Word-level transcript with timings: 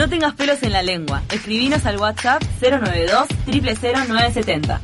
No 0.00 0.08
tengas 0.08 0.32
pelos 0.32 0.62
en 0.62 0.72
la 0.72 0.82
lengua. 0.82 1.20
Escribinos 1.30 1.84
al 1.84 1.98
WhatsApp 1.98 2.42
092 2.62 3.28
000970. 3.44 4.80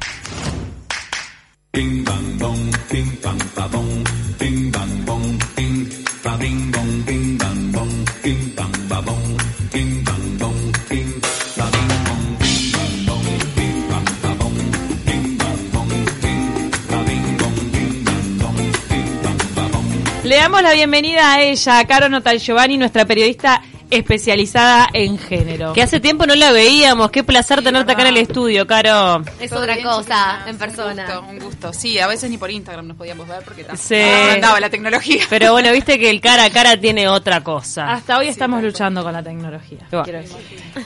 Le 20.25 20.37
damos 20.37 20.61
la 20.61 20.73
bienvenida 20.75 21.33
a 21.33 21.41
ella, 21.41 21.79
a 21.79 21.87
Caro 21.87 22.11
Notal 22.11 22.39
Giovanni, 22.39 22.77
nuestra 22.77 23.07
periodista 23.07 23.63
especializada 23.91 24.89
en 24.93 25.19
género. 25.19 25.73
Que 25.73 25.83
hace 25.83 26.01
tiempo 26.01 26.27
no 26.27 26.35
la 26.35 26.53
veíamos, 26.53 27.11
qué 27.11 27.23
placer 27.25 27.63
tenerte 27.63 27.93
acá 27.93 28.03
en 28.03 28.09
el 28.09 28.17
estudio, 28.19 28.67
Caro. 28.67 29.23
Es 29.41 29.51
Todo 29.51 29.61
otra 29.61 29.75
bien, 29.75 29.87
cosa 29.87 30.41
en 30.47 30.57
persona. 30.59 31.03
Un 31.05 31.15
gusto, 31.15 31.31
un 31.31 31.39
gusto. 31.39 31.73
Sí, 31.73 31.99
a 31.99 32.07
veces 32.07 32.31
ni 32.31 32.39
por 32.39 32.51
Instagram 32.51 32.87
nos 32.89 32.97
podíamos 32.97 33.27
ver 33.29 33.43
porque 33.45 33.65
tampoco 33.65 33.87
Sí. 33.89 33.95
andaba 33.95 34.61
la 34.61 34.71
tecnología. 34.71 35.23
Pero 35.31 35.53
bueno, 35.53 35.73
viste 35.73 35.99
que 35.99 36.11
el 36.11 36.21
cara 36.21 36.45
a 36.45 36.51
cara 36.51 36.77
tiene 36.79 37.09
otra 37.09 37.43
cosa. 37.43 37.93
Hasta 37.93 38.19
hoy 38.19 38.29
estamos 38.29 38.63
luchando 38.63 39.03
con 39.03 39.13
la 39.13 39.23
tecnología. 39.23 39.79
Va. 39.95 40.03
quiero 40.03 40.21
decir. 40.21 40.37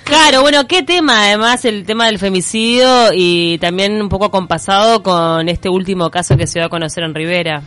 Claro, 0.05 0.43
bueno, 0.43 0.67
qué 0.67 0.83
tema 0.83 1.25
además 1.25 1.65
el 1.65 1.85
tema 1.85 2.07
del 2.07 2.19
femicidio 2.19 3.13
y 3.15 3.59
también 3.59 4.01
un 4.01 4.09
poco 4.09 4.27
acompasado 4.27 5.03
con 5.03 5.49
este 5.49 5.69
último 5.69 6.11
caso 6.11 6.37
que 6.37 6.47
se 6.47 6.59
dio 6.59 6.67
a 6.67 6.69
conocer 6.71 7.05
en 7.05 7.15
Rivera. 7.15 7.63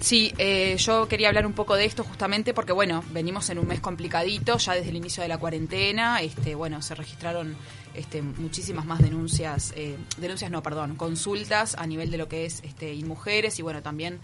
Sí, 0.00 0.32
eh, 0.38 0.76
yo 0.78 1.06
quería 1.06 1.28
hablar 1.28 1.46
un 1.46 1.52
poco 1.52 1.76
de 1.76 1.84
esto 1.84 2.02
justamente 2.02 2.54
porque, 2.54 2.72
bueno, 2.72 3.04
venimos 3.12 3.48
en 3.50 3.58
un 3.58 3.68
mes 3.68 3.80
complicadito, 3.80 4.58
ya 4.58 4.74
desde 4.74 4.90
el 4.90 4.96
inicio 4.96 5.22
de 5.22 5.28
la 5.28 5.38
cuarentena, 5.38 6.20
este, 6.20 6.56
bueno, 6.56 6.82
se 6.82 6.94
registraron 6.96 7.54
este, 7.94 8.20
muchísimas 8.20 8.84
más 8.84 9.00
denuncias, 9.00 9.72
eh, 9.76 9.96
denuncias 10.18 10.50
no, 10.50 10.62
perdón, 10.62 10.96
consultas 10.96 11.76
a 11.78 11.86
nivel 11.86 12.10
de 12.10 12.18
lo 12.18 12.26
que 12.26 12.46
es 12.46 12.62
este, 12.64 12.94
mujeres 13.04 13.58
y, 13.58 13.62
bueno, 13.62 13.82
también 13.82 14.18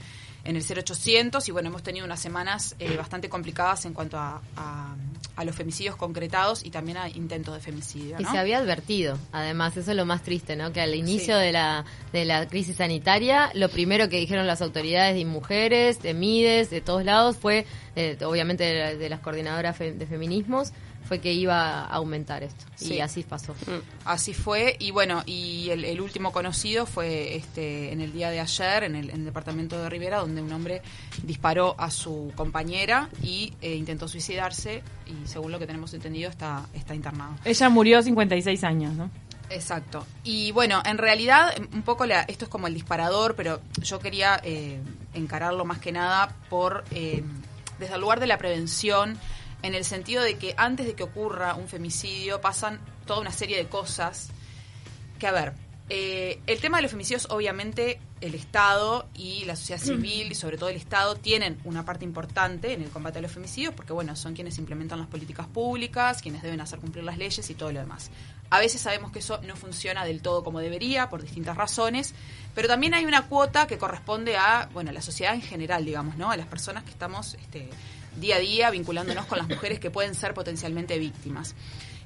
en 0.49 0.57
el 0.57 0.63
0800 0.65 1.47
y, 1.49 1.53
bueno, 1.53 1.69
hemos 1.69 1.83
tenido 1.83 2.07
unas 2.07 2.21
semanas 2.21 2.75
eh, 2.79 2.97
bastante 2.97 3.29
complicadas 3.29 3.85
en 3.85 3.93
cuanto 3.93 4.17
a, 4.19 4.41
a- 4.57 4.97
a 5.37 5.45
los 5.45 5.55
femicidios 5.55 5.95
concretados 5.95 6.65
y 6.65 6.71
también 6.71 6.97
a 6.97 7.09
intentos 7.11 7.55
de 7.55 7.61
femicidio, 7.61 8.17
Y 8.19 8.25
se 8.25 8.37
había 8.39 8.59
advertido, 8.59 9.17
además, 9.31 9.77
eso 9.77 9.93
es 9.93 9.97
lo 9.97 10.05
más 10.05 10.23
triste, 10.25 10.57
¿no? 10.57 10.73
Que 10.73 10.81
al 10.81 10.95
inicio 10.97 11.37
Sí. 11.39 11.45
de, 11.45 11.53
la, 11.53 11.85
de 12.13 12.25
la 12.25 12.49
crisis 12.49 12.77
sanitaria, 12.79 13.51
lo 13.55 13.69
primero 13.69 14.09
que 14.09 14.17
dijeron 14.17 14.49
las 14.49 14.63
autoridades 14.63 15.15
de 15.15 15.25
mujeres, 15.27 16.03
de 16.03 16.13
MIDES, 16.15 16.71
de 16.71 16.81
todos 16.81 17.05
lados, 17.05 17.37
fue, 17.37 17.67
eh, 17.95 18.19
obviamente 18.25 18.65
de, 18.65 18.79
la- 18.81 18.95
de 18.97 19.09
las 19.09 19.21
coordinadoras 19.21 19.77
fe- 19.77 19.93
de 19.93 20.07
feminismos, 20.07 20.73
fue 21.09 21.21
que 21.21 21.33
iba 21.33 21.81
a 21.81 21.87
aumentar 21.87 22.43
esto. 22.43 22.67
Sí. 22.77 22.95
Y 22.95 23.01
así 23.01 23.23
pasó. 23.23 23.55
Así 24.05 24.35
fue, 24.35 24.77
y 24.79 24.91
bueno, 24.91 25.23
y 25.25 25.71
el, 25.71 25.87
el 25.87 26.01
último 26.03 26.33
conocido 26.33 26.85
fue 26.85 27.35
este 27.35 27.93
en 27.93 28.03
el 28.03 28.13
día 28.13 28.31
de 28.31 28.41
ayer 28.41 28.85
en 28.85 28.95
el, 28.95 29.09
en 29.09 29.21
el 29.21 29.25
departamento 29.25 29.81
de 29.83 29.89
Rivera, 29.89 30.19
donde 30.19 30.43
un 30.43 30.53
hombre 30.53 30.83
disparó 31.23 31.75
a 31.79 31.91
su 31.91 32.31
compañera 32.37 33.09
y 33.23 33.55
eh, 33.63 33.75
intentó 33.75 34.07
suicidarse, 34.07 34.83
y 35.07 35.27
según 35.27 35.51
lo 35.51 35.59
que 35.59 35.67
tenemos 35.67 35.95
entendido 35.95 36.29
está, 36.29 36.67
está 36.75 36.95
internado. 36.95 37.37
Ella 37.45 37.69
murió 37.71 37.99
a 37.99 38.03
56 38.03 38.63
años, 38.65 38.95
¿no? 38.95 39.11
Exacto. 39.49 40.07
Y 40.25 40.53
bueno, 40.53 40.83
en 40.85 40.99
realidad, 40.99 41.55
un 41.73 41.83
poco 41.83 42.05
la, 42.05 42.21
esto 42.23 42.45
es 42.45 42.51
como 42.51 42.67
el 42.67 42.75
disparador, 42.75 43.35
pero 43.35 43.61
yo 43.81 43.99
quería 43.99 44.39
eh, 44.45 44.79
encararlo 45.15 45.65
más 45.65 45.79
que 45.79 45.91
nada 45.91 46.37
por 46.51 46.85
eh, 46.91 47.25
desde 47.79 47.95
el 47.95 48.01
lugar 48.01 48.21
de 48.21 48.27
la 48.27 48.39
prevención, 48.39 49.19
en 49.63 49.75
el 49.75 49.85
sentido 49.85 50.23
de 50.23 50.39
que 50.39 50.55
antes 50.57 50.87
de 50.87 50.95
que 50.95 51.03
ocurra 51.03 51.55
un 51.55 51.69
femicidio 51.69 52.41
pasan 52.41 52.81
toda 53.07 53.21
una 53.21 53.33
serie 53.33 53.57
de 53.57 53.69
cosas 53.69 54.31
que, 55.19 55.27
a 55.27 55.33
ver, 55.33 55.55
eh, 55.91 56.41
el 56.47 56.61
tema 56.61 56.79
de 56.79 56.83
los 56.83 56.91
femicidios, 56.91 57.29
obviamente, 57.31 57.99
el 58.21 58.35
Estado 58.35 59.09
y 59.15 59.45
la 59.47 59.57
sociedad 59.57 59.81
civil, 59.81 60.31
y 60.31 60.35
sobre 60.35 60.59
todo 60.59 60.69
el 60.69 60.77
Estado, 60.77 61.17
tienen 61.17 61.59
una 61.65 61.85
parte 61.85 62.05
importante 62.05 62.75
en 62.75 62.83
el 62.83 62.91
combate 62.91 63.21
a 63.21 63.23
los 63.23 63.33
femicidios, 63.33 63.73
porque, 63.75 63.95
bueno, 63.95 64.15
son 64.15 64.35
quienes 64.35 64.59
implementan 64.59 64.99
las 64.99 65.09
políticas 65.09 65.47
públicas, 65.47 66.21
quienes 66.21 66.43
deben 66.43 66.61
hacer 66.61 66.79
cumplir 66.79 67.05
las 67.05 67.17
leyes 67.17 67.49
y 67.49 67.55
todo 67.55 67.73
lo 67.73 67.81
demás. 67.81 68.11
A 68.51 68.59
veces 68.59 68.83
sabemos 68.83 69.13
que 69.13 69.21
eso 69.21 69.41
no 69.47 69.57
funciona 69.57 70.05
del 70.05 70.21
todo 70.21 70.45
como 70.45 70.61
debería, 70.61 71.09
por 71.09 71.23
distintas 71.23 71.57
razones, 71.57 72.15
pero 72.55 72.69
también 72.69 72.93
hay 72.93 73.07
una 73.07 73.27
cuota 73.27 73.67
que 73.67 73.79
corresponde 73.79 74.37
a, 74.37 74.69
bueno, 74.73 74.91
a 74.91 74.93
la 74.93 75.03
sociedad 75.03 75.35
en 75.35 75.43
general, 75.43 75.85
digamos, 75.85 76.17
¿no? 76.17 76.31
A 76.31 76.37
las 76.37 76.47
personas 76.47 76.85
que 76.85 76.91
estamos 76.91 77.35
este, 77.35 77.71
día 78.21 78.37
a 78.37 78.39
día 78.39 78.71
vinculándonos 78.71 79.27
con 79.27 79.39
las 79.39 79.49
mujeres 79.49 79.81
que 79.81 79.91
pueden 79.91 80.15
ser 80.15 80.35
potencialmente 80.35 80.99
víctimas. 80.99 81.55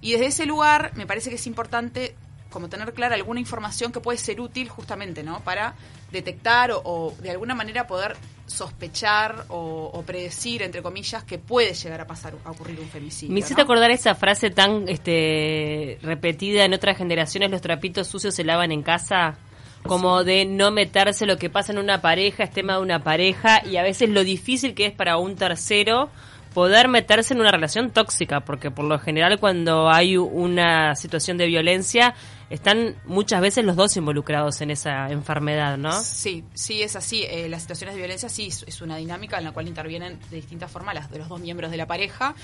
Y 0.01 0.13
desde 0.13 0.27
ese 0.27 0.47
lugar 0.47 0.93
me 0.95 1.07
parece 1.07 1.31
que 1.31 1.37
es 1.37 1.47
importante 1.47 2.15
como 2.51 2.69
tener 2.69 2.93
clara 2.93 3.15
alguna 3.15 3.41
información 3.41 3.93
que 3.93 4.01
puede 4.01 4.19
ser 4.19 4.41
útil 4.41 4.69
justamente, 4.69 5.23
¿no? 5.23 5.41
Para 5.41 5.75
detectar 6.13 6.71
o, 6.71 6.83
o 6.85 7.15
de 7.21 7.31
alguna 7.31 7.55
manera 7.55 7.87
poder 7.87 8.17
sospechar 8.47 9.47
o, 9.49 9.91
o 9.93 10.03
predecir, 10.03 10.63
entre 10.63 10.83
comillas, 10.83 11.25
que 11.25 11.39
puede 11.39 11.75
llegar 11.75 12.01
a 12.03 12.07
pasar, 12.07 12.35
a 12.45 12.51
ocurrir 12.51 12.79
un 12.79 12.89
femicidio. 12.89 13.33
Me 13.33 13.41
hiciste 13.41 13.63
¿no? 13.63 13.65
acordar 13.65 13.91
esa 13.91 14.15
frase 14.15 14.51
tan 14.51 14.89
este, 14.89 15.99
repetida 16.03 16.65
en 16.65 16.75
otras 16.75 16.99
generaciones, 16.99 17.51
los 17.51 17.63
trapitos 17.63 18.07
sucios 18.07 18.35
se 18.35 18.45
lavan 18.45 18.71
en 18.71 18.83
casa, 18.83 19.39
como 19.83 20.25
de 20.25 20.45
no 20.45 20.71
meterse 20.71 21.27
lo 21.27 21.39
que 21.39 21.51
pasa 21.51 21.73
en 21.73 21.79
una 21.79 22.01
pareja, 22.01 22.45
es 22.45 22.51
tema 22.51 22.75
de 22.75 22.83
una 22.83 23.03
pareja, 23.03 23.63
y 23.67 23.77
a 23.77 23.83
veces 23.83 24.09
lo 24.09 24.25
difícil 24.25 24.75
que 24.75 24.87
es 24.87 24.93
para 24.93 25.17
un 25.17 25.37
tercero 25.37 26.11
poder 26.55 26.89
meterse 26.89 27.35
en 27.35 27.41
una 27.41 27.51
relación 27.51 27.91
tóxica, 27.91 28.41
porque 28.41 28.71
por 28.71 28.85
lo 28.85 28.99
general 28.99 29.39
cuando 29.41 29.91
hay 29.91 30.17
una 30.17 30.95
situación 30.95 31.39
de 31.39 31.47
violencia, 31.47 32.15
están 32.53 32.97
muchas 33.07 33.41
veces 33.41 33.65
los 33.65 33.77
dos 33.77 33.97
involucrados 33.97 34.61
en 34.61 34.71
esa 34.71 35.11
enfermedad, 35.11 35.79
¿no? 35.79 35.91
Sí, 36.03 36.45
sí, 36.53 36.83
es 36.83 36.97
así. 36.97 37.25
Eh, 37.25 37.49
las 37.49 37.63
situaciones 37.63 37.95
de 37.95 38.01
violencia 38.03 38.29
sí 38.29 38.49
es, 38.49 38.83
una 38.83 38.99
dinámica 38.99 39.39
en 39.39 39.45
la 39.45 39.53
cual 39.53 39.69
intervienen 39.69 40.21
de 40.31 40.37
distintas 40.37 40.71
formas 40.71 40.95
las 40.95 41.11
de 41.11 41.19
los 41.19 41.31
dos 41.31 41.41
miembros 41.41 41.71
de 41.71 41.79
la 41.79 41.87
pareja. 41.87 42.35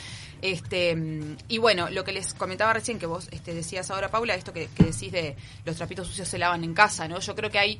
Este 0.40 0.96
mm, 0.96 1.36
y 1.48 1.58
bueno, 1.58 1.90
lo 1.90 2.04
que 2.04 2.12
les 2.12 2.32
comentaba 2.32 2.72
recién 2.72 2.98
que 2.98 3.04
vos 3.04 3.28
este, 3.32 3.52
decías 3.52 3.90
ahora, 3.90 4.10
Paula, 4.10 4.34
esto 4.34 4.54
que, 4.54 4.70
que 4.74 4.84
decís 4.84 5.12
de 5.12 5.36
los 5.66 5.76
trapitos 5.76 6.06
sucios 6.06 6.26
se 6.26 6.38
lavan 6.38 6.64
en 6.64 6.72
casa, 6.72 7.06
¿no? 7.06 7.20
Yo 7.20 7.34
creo 7.34 7.50
que 7.50 7.58
hay 7.58 7.78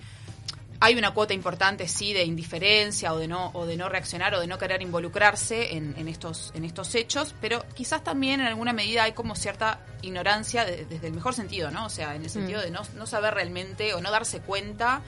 hay 0.80 0.94
una 0.94 1.12
cuota 1.12 1.34
importante 1.34 1.88
sí 1.88 2.12
de 2.12 2.22
indiferencia 2.24 3.12
o 3.12 3.18
de 3.18 3.26
no 3.26 3.50
o 3.54 3.66
de 3.66 3.76
no 3.76 3.88
reaccionar 3.88 4.34
o 4.34 4.40
de 4.40 4.46
no 4.46 4.58
querer 4.58 4.80
involucrarse 4.82 5.76
en, 5.76 5.94
en 5.98 6.06
estos 6.08 6.52
en 6.54 6.64
estos 6.64 6.94
hechos 6.94 7.34
pero 7.40 7.64
quizás 7.74 8.04
también 8.04 8.40
en 8.40 8.46
alguna 8.46 8.72
medida 8.72 9.02
hay 9.02 9.12
como 9.12 9.34
cierta 9.34 9.80
ignorancia 10.02 10.64
de- 10.64 10.84
desde 10.84 11.08
el 11.08 11.14
mejor 11.14 11.34
sentido 11.34 11.70
no 11.72 11.86
o 11.86 11.90
sea 11.90 12.14
en 12.14 12.22
el 12.22 12.30
sentido 12.30 12.60
de 12.60 12.70
no, 12.70 12.82
no 12.94 13.06
saber 13.06 13.34
realmente 13.34 13.92
o 13.94 14.00
no 14.00 14.10
darse 14.12 14.40
cuenta 14.40 15.02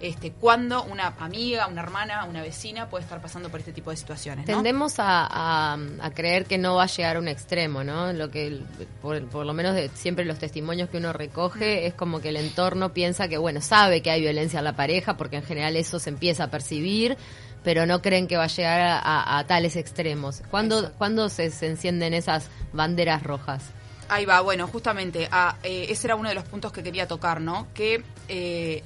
este 0.00 0.32
cuándo 0.32 0.82
una 0.84 1.14
amiga 1.18 1.66
una 1.66 1.82
hermana 1.82 2.24
una 2.24 2.42
vecina 2.42 2.88
puede 2.88 3.04
estar 3.04 3.20
pasando 3.20 3.48
por 3.48 3.60
este 3.60 3.72
tipo 3.72 3.90
de 3.90 3.96
situaciones 3.96 4.46
¿no? 4.46 4.54
Tendemos 4.54 4.98
a, 4.98 5.26
a- 5.30 5.78
a 6.00 6.10
creer 6.12 6.46
que 6.46 6.58
no 6.58 6.74
va 6.76 6.84
a 6.84 6.86
llegar 6.86 7.16
a 7.16 7.18
un 7.18 7.28
extremo, 7.28 7.84
¿no? 7.84 8.12
Lo 8.12 8.30
que, 8.30 8.60
por, 9.02 9.24
por 9.28 9.46
lo 9.46 9.52
menos 9.54 9.74
de 9.74 9.88
siempre 9.94 10.24
los 10.24 10.38
testimonios 10.38 10.88
que 10.90 10.98
uno 10.98 11.12
recoge, 11.12 11.86
es 11.86 11.94
como 11.94 12.20
que 12.20 12.30
el 12.30 12.36
entorno 12.36 12.92
piensa 12.92 13.28
que, 13.28 13.38
bueno, 13.38 13.60
sabe 13.60 14.02
que 14.02 14.10
hay 14.10 14.20
violencia 14.20 14.58
en 14.58 14.64
la 14.64 14.76
pareja, 14.76 15.16
porque 15.16 15.36
en 15.36 15.42
general 15.44 15.76
eso 15.76 15.98
se 15.98 16.10
empieza 16.10 16.44
a 16.44 16.50
percibir, 16.50 17.16
pero 17.62 17.86
no 17.86 18.02
creen 18.02 18.26
que 18.26 18.36
va 18.36 18.44
a 18.44 18.48
llegar 18.48 18.80
a, 18.80 18.98
a- 18.98 19.38
a 19.38 19.46
tales 19.46 19.76
extremos. 19.76 20.42
¿Cuándo. 20.50 20.92
¿cuándo 20.98 21.28
se, 21.28 21.50
se 21.50 21.66
encienden 21.68 22.14
esas 22.14 22.48
banderas 22.72 23.22
rojas? 23.22 23.62
Ahí 24.08 24.26
va, 24.26 24.40
bueno, 24.42 24.66
justamente, 24.66 25.28
ah, 25.32 25.56
eh, 25.62 25.86
ese 25.88 26.06
era 26.08 26.16
uno 26.16 26.28
de 26.28 26.34
los 26.34 26.44
puntos 26.44 26.72
que 26.72 26.82
quería 26.82 27.08
tocar, 27.08 27.40
¿no? 27.40 27.68
Que 27.72 28.04
eh, 28.28 28.82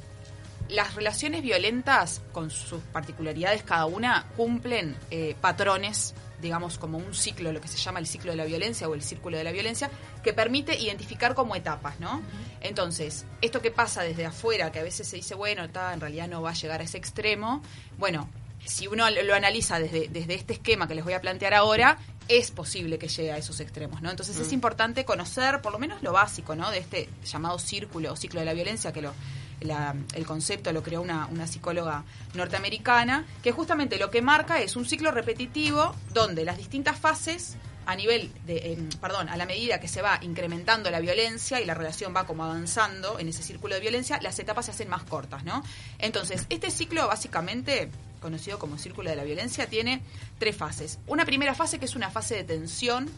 las 0.69 0.95
relaciones 0.95 1.43
violentas, 1.43 2.21
con 2.33 2.51
sus 2.51 2.83
particularidades 2.83 3.63
cada 3.63 3.87
una, 3.87 4.27
cumplen 4.37 4.97
eh, 5.11 5.35
patrones, 5.41 6.15
digamos, 6.41 6.79
como 6.79 6.99
un 6.99 7.15
ciclo, 7.15 7.53
lo 7.53 7.61
que 7.61 7.69
se 7.69 7.79
llama 7.79 7.99
el 7.99 8.07
ciclo 8.07 8.31
de 8.33 8.37
la 8.37 8.45
violencia 8.45 8.89
o 8.89 8.95
el 8.95 9.03
círculo 9.03 9.39
de 9.39 9.45
la 9.45 9.53
violencia, 9.53 9.91
que 10.23 10.33
permite 10.33 10.79
identificar 10.79 11.35
como 11.35 11.57
etapas, 11.57 11.99
¿no? 12.01 12.23
Entonces, 12.61 13.25
esto 13.41 13.63
que 13.63 13.71
pasa 13.71 14.03
desde 14.03 14.27
afuera, 14.27 14.71
que 14.71 14.79
a 14.79 14.83
veces 14.83 15.09
se 15.09 15.17
dice, 15.17 15.35
bueno, 15.35 15.65
en 15.65 16.01
realidad 16.01 16.29
no 16.29 16.43
va 16.43 16.51
a 16.51 16.55
llegar 16.55 16.81
a 16.81 16.85
ese 16.85 16.99
extremo, 16.99 17.63
bueno, 17.97 18.29
si 18.65 18.87
uno 18.87 19.09
lo 19.11 19.35
analiza 19.35 19.79
desde, 19.79 20.09
desde 20.09 20.35
este 20.35 20.55
esquema 20.55 20.87
que 20.87 20.95
les 20.95 21.05
voy 21.05 21.15
a 21.15 21.21
plantear 21.21 21.55
ahora, 21.55 21.99
es 22.29 22.51
posible 22.51 22.99
que 22.99 23.09
llegue 23.09 23.33
a 23.33 23.39
esos 23.39 23.61
extremos, 23.61 24.03
¿no? 24.03 24.11
Entonces 24.11 24.39
es 24.39 24.53
importante 24.53 25.07
conocer 25.07 25.63
por 25.63 25.73
lo 25.73 25.79
menos 25.79 26.03
lo 26.03 26.13
básico, 26.13 26.55
¿no? 26.55 26.71
De 26.71 26.79
este 26.79 27.09
llamado 27.25 27.59
círculo 27.59 28.13
o 28.13 28.17
ciclo 28.17 28.41
de 28.41 28.47
la 28.47 28.53
violencia 28.53 28.93
que 28.93 29.01
lo, 29.01 29.15
la- 29.61 29.95
el 30.15 30.27
concepto 30.27 30.73
lo 30.73 30.83
creó 30.83 31.01
una, 31.03 31.27
una 31.27 31.47
psicóloga 31.47 32.05
norteamericana, 32.35 33.25
que 33.43 33.53
justamente 33.53 33.99
lo 33.99 34.11
que 34.11 34.23
marca 34.23 34.61
es 34.61 34.77
un 34.77 34.85
ciclo 34.87 35.11
repetitivo 35.11 35.95
donde 36.13 36.45
las 36.45 36.57
distintas 36.57 36.99
fases 36.99 37.57
a 37.87 37.97
nivel 37.97 38.31
de, 38.47 38.73
em, 38.73 38.89
perdón, 39.01 39.31
a 39.31 39.37
la 39.39 39.47
medida 39.47 39.81
que 39.81 39.89
se 39.89 40.03
va 40.03 40.19
incrementando 40.21 40.91
la 40.91 41.01
violencia 41.01 41.59
y 41.61 41.65
la 41.65 41.73
relación 41.75 42.15
va 42.15 42.27
como 42.27 42.45
avanzando 42.45 43.19
en 43.19 43.29
ese 43.29 43.43
círculo 43.43 43.75
de 43.75 43.81
violencia, 43.81 44.19
las 44.21 44.39
etapas 44.39 44.67
se 44.67 44.73
hacen 44.73 44.91
más 44.91 45.05
cortas, 45.05 45.43
¿no? 45.45 45.63
Entonces, 45.99 46.45
este 46.51 46.71
ciclo 46.71 47.07
básicamente, 47.09 47.91
conocido 48.21 48.59
como 48.59 48.77
círculo 48.77 49.09
de 49.09 49.17
la 49.17 49.25
violencia, 49.25 49.67
tiene 49.69 50.03
tres 50.39 50.55
fases. 50.55 50.99
Una 51.07 51.25
primera 51.25 51.55
fase 51.55 51.79
que 51.79 51.87
es 51.87 51.97
una 51.97 52.11
fase 52.11 52.35
de 52.37 52.45
tensión, 52.45 53.09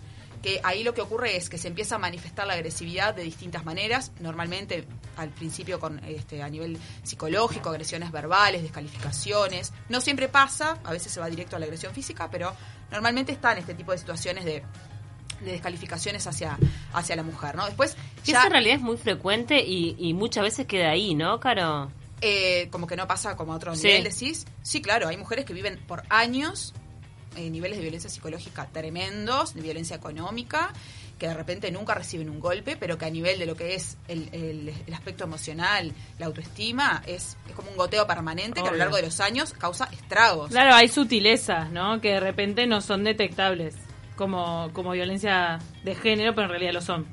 que 0.42 0.60
ahí 0.64 0.82
lo 0.84 0.94
que 0.94 1.00
ocurre 1.02 1.36
es 1.36 1.48
que 1.50 1.58
se 1.58 1.68
empieza 1.68 1.96
a 1.96 1.98
manifestar 1.98 2.46
la 2.46 2.54
agresividad 2.54 3.14
de 3.14 3.22
distintas 3.22 3.64
maneras, 3.64 4.12
normalmente 4.20 4.86
al 5.16 5.28
principio 5.30 5.78
con 5.78 5.98
este 6.04 6.42
a 6.42 6.48
nivel 6.48 6.78
psicológico, 7.02 7.68
agresiones 7.70 8.10
verbales, 8.10 8.62
descalificaciones. 8.62 9.72
No 9.88 10.00
siempre 10.00 10.28
pasa, 10.28 10.78
a 10.84 10.92
veces 10.92 11.12
se 11.12 11.20
va 11.20 11.28
directo 11.28 11.56
a 11.56 11.58
la 11.58 11.66
agresión 11.66 11.92
física, 11.92 12.28
pero 12.30 12.54
normalmente 12.90 13.32
están 13.32 13.58
este 13.58 13.74
tipo 13.74 13.92
de 13.92 13.98
situaciones 13.98 14.44
de 14.44 14.62
de 15.42 15.52
descalificaciones 15.52 16.26
hacia, 16.26 16.58
hacia 16.92 17.16
la 17.16 17.22
mujer, 17.22 17.54
¿no? 17.54 17.64
Después, 17.64 17.96
ya, 18.24 18.42
en 18.44 18.50
realidad 18.50 18.76
es 18.76 18.82
muy 18.82 18.98
frecuente 18.98 19.58
y, 19.64 19.96
y 19.98 20.12
muchas 20.12 20.42
veces 20.44 20.66
queda 20.66 20.90
ahí, 20.90 21.14
¿no, 21.14 21.40
Caro? 21.40 21.90
eh, 22.20 22.68
como 22.70 22.86
que 22.86 22.94
no 22.94 23.06
pasa 23.06 23.34
como 23.36 23.54
a 23.54 23.56
otro 23.56 23.74
Sí. 23.74 23.86
nivel, 23.86 24.04
decís. 24.04 24.44
Sí, 24.62 24.82
claro, 24.82 25.08
hay 25.08 25.16
mujeres 25.16 25.46
que 25.46 25.54
viven 25.54 25.78
por 25.88 26.02
años 26.10 26.74
eh, 27.36 27.48
niveles 27.50 27.76
de 27.78 27.82
violencia 27.82 28.10
psicológica 28.10 28.66
tremendos, 28.72 29.54
de 29.54 29.60
violencia 29.62 29.96
económica, 29.96 30.72
que 31.18 31.28
de 31.28 31.34
repente 31.34 31.70
nunca 31.70 31.94
reciben 31.94 32.30
un 32.30 32.40
golpe, 32.40 32.76
pero 32.76 32.96
que 32.98 33.04
a 33.04 33.10
nivel 33.10 33.38
de 33.38 33.46
lo 33.46 33.54
que 33.54 33.74
es 33.74 33.98
el, 34.08 34.28
el- 34.32 34.72
el 34.86 34.94
aspecto 34.94 35.24
emocional, 35.24 35.92
la 36.18 36.26
autoestima, 36.26 37.02
es, 37.06 37.36
es 37.48 37.54
como 37.54 37.70
un 37.70 37.76
goteo 37.76 38.06
permanente 38.06 38.62
que 38.62 38.68
a 38.68 38.72
lo 38.72 38.78
largo 38.78 38.96
de 38.96 39.02
los 39.02 39.20
años 39.20 39.52
causa 39.52 39.84
estragos. 39.92 40.50
Claro, 40.50 40.74
hay 40.74 40.88
sutilezas, 40.88 41.70
¿no? 41.70 42.00
Que 42.00 42.12
de 42.12 42.20
repente 42.20 42.66
no 42.66 42.80
son 42.80 43.04
detectables 43.04 43.76
como, 44.16 44.70
como 44.72 44.90
violencia 44.92 45.58
de 45.84 45.94
género, 45.94 46.34
pero 46.34 46.44
en 46.46 46.50
realidad 46.50 46.72
lo 46.72 46.80
son. 46.82 47.06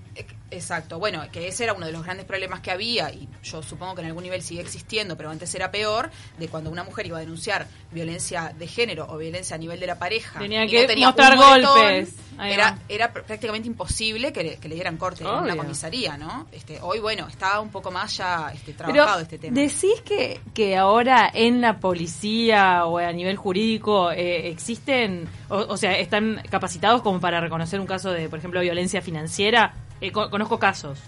Exacto, 0.49 0.97
bueno, 0.97 1.23
que 1.31 1.47
ese 1.49 1.65
era 1.65 1.73
uno 1.73 1.85
de 1.85 1.91
los 1.91 2.03
grandes 2.03 2.25
problemas 2.25 2.61
que 2.61 2.71
había 2.71 3.11
y 3.11 3.27
yo 3.44 3.61
supongo 3.61 3.95
que 3.95 4.01
en 4.01 4.07
algún 4.07 4.23
nivel 4.23 4.41
sigue 4.41 4.61
existiendo, 4.61 5.17
pero 5.17 5.29
antes 5.29 5.53
era 5.55 5.71
peor, 5.71 6.09
de 6.38 6.47
cuando 6.47 6.69
una 6.69 6.85
mujer 6.85 7.05
iba 7.05 7.17
a 7.17 7.19
denunciar 7.19 7.67
violencia 7.91 8.53
de 8.57 8.65
género 8.65 9.07
o 9.09 9.17
violencia 9.17 9.55
a 9.55 9.59
nivel 9.59 9.79
de 9.79 9.88
la 9.88 9.99
pareja. 9.99 10.39
Tenía 10.39 10.65
que 10.65 10.81
no 10.83 10.88
tenía 10.88 11.07
mostrar 11.07 11.35
moretón, 11.35 11.73
golpes. 11.77 12.13
Era, 12.39 12.77
era 12.88 13.13
pr- 13.13 13.23
prácticamente 13.23 13.67
imposible 13.67 14.31
que 14.31 14.44
le, 14.44 14.55
que 14.57 14.69
le 14.69 14.75
dieran 14.75 14.95
corte 14.95 15.23
en 15.23 15.29
una 15.29 15.55
comisaría, 15.57 16.17
¿no? 16.17 16.47
Este, 16.51 16.79
hoy, 16.81 16.99
bueno, 16.99 17.27
está 17.27 17.59
un 17.59 17.69
poco 17.69 17.91
más 17.91 18.15
ya 18.15 18.51
este, 18.53 18.73
Pero 18.73 18.94
trabajado 18.94 19.21
este 19.21 19.39
tema. 19.39 19.59
decís 19.59 20.01
que, 20.05 20.39
que 20.53 20.77
ahora 20.77 21.29
en 21.33 21.59
la 21.61 21.79
policía 21.79 22.85
o 22.85 22.99
a 22.99 23.11
nivel 23.11 23.35
jurídico 23.38 24.11
eh, 24.11 24.47
existen, 24.49 25.27
o, 25.49 25.57
o 25.57 25.77
sea, 25.77 25.97
están 25.97 26.41
capacitados 26.49 27.01
como 27.01 27.19
para 27.19 27.41
reconocer 27.41 27.79
un 27.79 27.88
caso 27.88 28.11
de, 28.11 28.29
por 28.29 28.39
ejemplo, 28.39 28.61
violencia 28.61 29.01
financiera. 29.01 29.73
Eh, 30.01 30.11
co- 30.11 30.29
conozco 30.29 30.59
casos. 30.59 30.99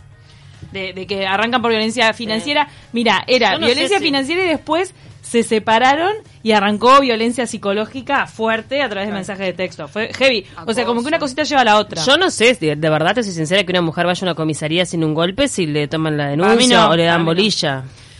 De, 0.72 0.92
de 0.94 1.08
que 1.08 1.26
arrancan 1.26 1.62
por 1.62 1.72
violencia 1.72 2.14
financiera. 2.14 2.68
Mira, 2.92 3.24
era 3.28 3.54
no 3.54 3.66
violencia 3.66 3.98
si- 3.98 4.04
financiera 4.04 4.44
y 4.44 4.48
después 4.50 4.94
se 5.22 5.44
separaron 5.44 6.12
y 6.44 6.52
arrancó 6.52 7.00
violencia 7.02 7.46
psicológica 7.48 8.26
fuerte 8.28 8.82
a 8.82 8.90
través 8.90 9.08
de 9.10 9.14
mensajes 9.14 9.46
de 9.46 9.54
texto. 9.54 9.88
Fue 9.88 10.12
heavy. 10.14 10.46
O 10.66 10.74
sea, 10.74 10.86
como 10.86 11.02
que 11.02 11.08
una 11.08 11.20
cosita 11.20 11.44
lleva 11.44 11.62
a 11.62 11.66
la 11.66 11.78
otra. 11.78 12.04
Yo 12.04 12.18
no 12.18 12.30
sé, 12.30 12.56
de, 12.56 12.76
de 12.76 12.90
verdad 12.90 13.16
te 13.16 13.24
soy 13.24 13.32
sincera, 13.34 13.64
que 13.64 13.72
una 13.72 13.82
mujer 13.82 14.06
vaya 14.06 14.22
a 14.22 14.26
una 14.26 14.36
comisaría 14.36 14.86
sin 14.86 15.04
un 15.04 15.14
golpe 15.14 15.48
si 15.48 15.66
le 15.66 15.88
toman 15.88 16.18
la 16.18 16.28
denuncia 16.30 16.78
no, 16.82 16.90
o 16.90 16.96
le 16.96 17.04
dan 17.06 17.22
no. 17.22 17.26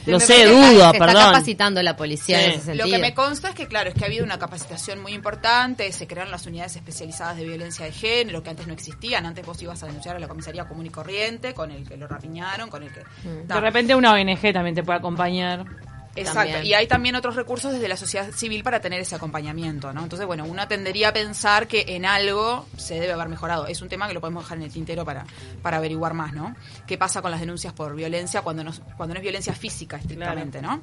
No 0.06 0.18
me 0.18 0.26
sé, 0.26 0.46
dudo, 0.46 0.62
Se 0.64 0.76
está 0.78 0.92
perdón. 1.06 1.24
capacitando 1.26 1.84
la 1.84 1.96
policía 1.96 2.40
Sí. 2.40 2.46
en 2.46 2.52
ese 2.52 2.58
Lo 2.76 2.84
sentido. 2.84 2.88
que 2.90 2.98
me 3.00 3.14
consta 3.14 3.50
es 3.50 3.56
que, 3.56 3.68
claro, 3.68 3.90
es 3.90 3.96
que 3.96 4.04
ha 4.04 4.08
habido 4.08 4.24
una 4.24 4.40
capacitación 4.40 5.00
muy 5.02 5.14
importante, 5.14 5.92
se 5.92 6.08
crearon 6.08 6.32
las 6.32 6.46
unidades 6.46 6.76
especializadas 6.76 7.38
de 7.38 7.44
violencia 7.46 7.86
de 7.86 7.92
género, 7.92 8.42
que 8.42 8.50
antes 8.50 8.66
no 8.68 8.74
existían, 8.74 9.26
antes 9.26 9.46
vos 9.46 9.62
ibas 9.62 9.82
a 9.84 9.88
denunciar 9.88 10.16
a 10.16 10.20
la 10.20 10.28
comisaría 10.28 10.68
común 10.68 10.86
y 10.86 10.90
corriente, 10.90 11.54
con 11.54 11.72
el 11.72 11.88
que 11.88 11.98
lo 11.98 12.08
rapiñaron, 12.08 12.70
con 12.70 12.84
el 12.84 12.92
que... 12.94 13.02
Ta. 13.48 13.56
De 13.56 13.62
repente 13.62 13.94
una 13.96 14.14
ONG 14.14 14.54
también 14.54 14.76
te 14.76 14.84
puede 14.84 15.00
acompañar. 15.00 15.66
Exacto, 16.16 16.40
También. 16.40 16.66
y 16.66 16.74
hay 16.74 16.88
también 16.88 17.16
otros 17.16 17.36
recursos 17.36 17.72
desde 17.72 17.88
la 17.88 17.96
sociedad 17.96 18.32
civil 18.32 18.64
para 18.64 18.80
tener 18.80 19.00
ese 19.00 19.16
acompañamiento, 19.16 19.94
¿no? 19.94 20.04
Entonces, 20.04 20.26
bueno, 20.26 20.44
uno 20.46 20.68
tendería 20.68 21.10
a 21.10 21.14
pensar 21.14 21.68
que 21.68 21.86
en 21.90 22.06
algo 22.06 22.66
se 22.78 23.00
debe 23.00 23.14
haber 23.14 23.30
mejorado. 23.30 23.68
Es 23.68 23.82
un 23.82 23.90
tema 23.90 24.08
que 24.08 24.14
lo 24.14 24.20
podemos 24.20 24.44
dejar 24.44 24.58
en 24.58 24.64
el 24.64 24.72
tintero 24.72 25.06
para, 25.06 25.26
para 25.62 25.78
averiguar 25.78 26.14
más, 26.14 26.34
¿no? 26.34 26.56
¿Qué 26.88 26.98
pasa 26.98 27.22
con 27.22 27.32
las 27.32 27.40
denuncias 27.40 27.74
por 27.74 27.96
violencia 27.96 28.42
cuando 28.42 28.64
no, 28.64 28.74
cuando 28.98 29.14
no 29.14 29.20
es 29.20 29.24
violencia 29.24 29.54
física 29.54 29.98
estrictamente, 29.98 30.62
¿no? 30.62 30.82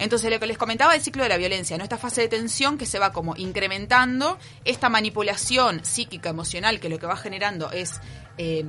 Entonces, 0.00 0.30
lo 0.30 0.38
que 0.38 0.46
les 0.46 0.58
comentaba 0.58 0.92
del 0.92 1.02
ciclo 1.02 1.22
de 1.22 1.28
la 1.28 1.36
violencia, 1.36 1.76
¿no? 1.76 1.84
Esta 1.84 1.98
fase 1.98 2.22
de 2.22 2.28
tensión 2.28 2.78
que 2.78 2.86
se 2.86 2.98
va 2.98 3.12
como 3.12 3.34
incrementando, 3.36 4.38
esta 4.64 4.88
manipulación 4.88 5.84
psíquica, 5.84 6.28
emocional, 6.30 6.78
que 6.78 6.88
lo 6.88 6.98
que 6.98 7.06
va 7.06 7.16
generando 7.16 7.70
es 7.72 8.00
eh, 8.38 8.64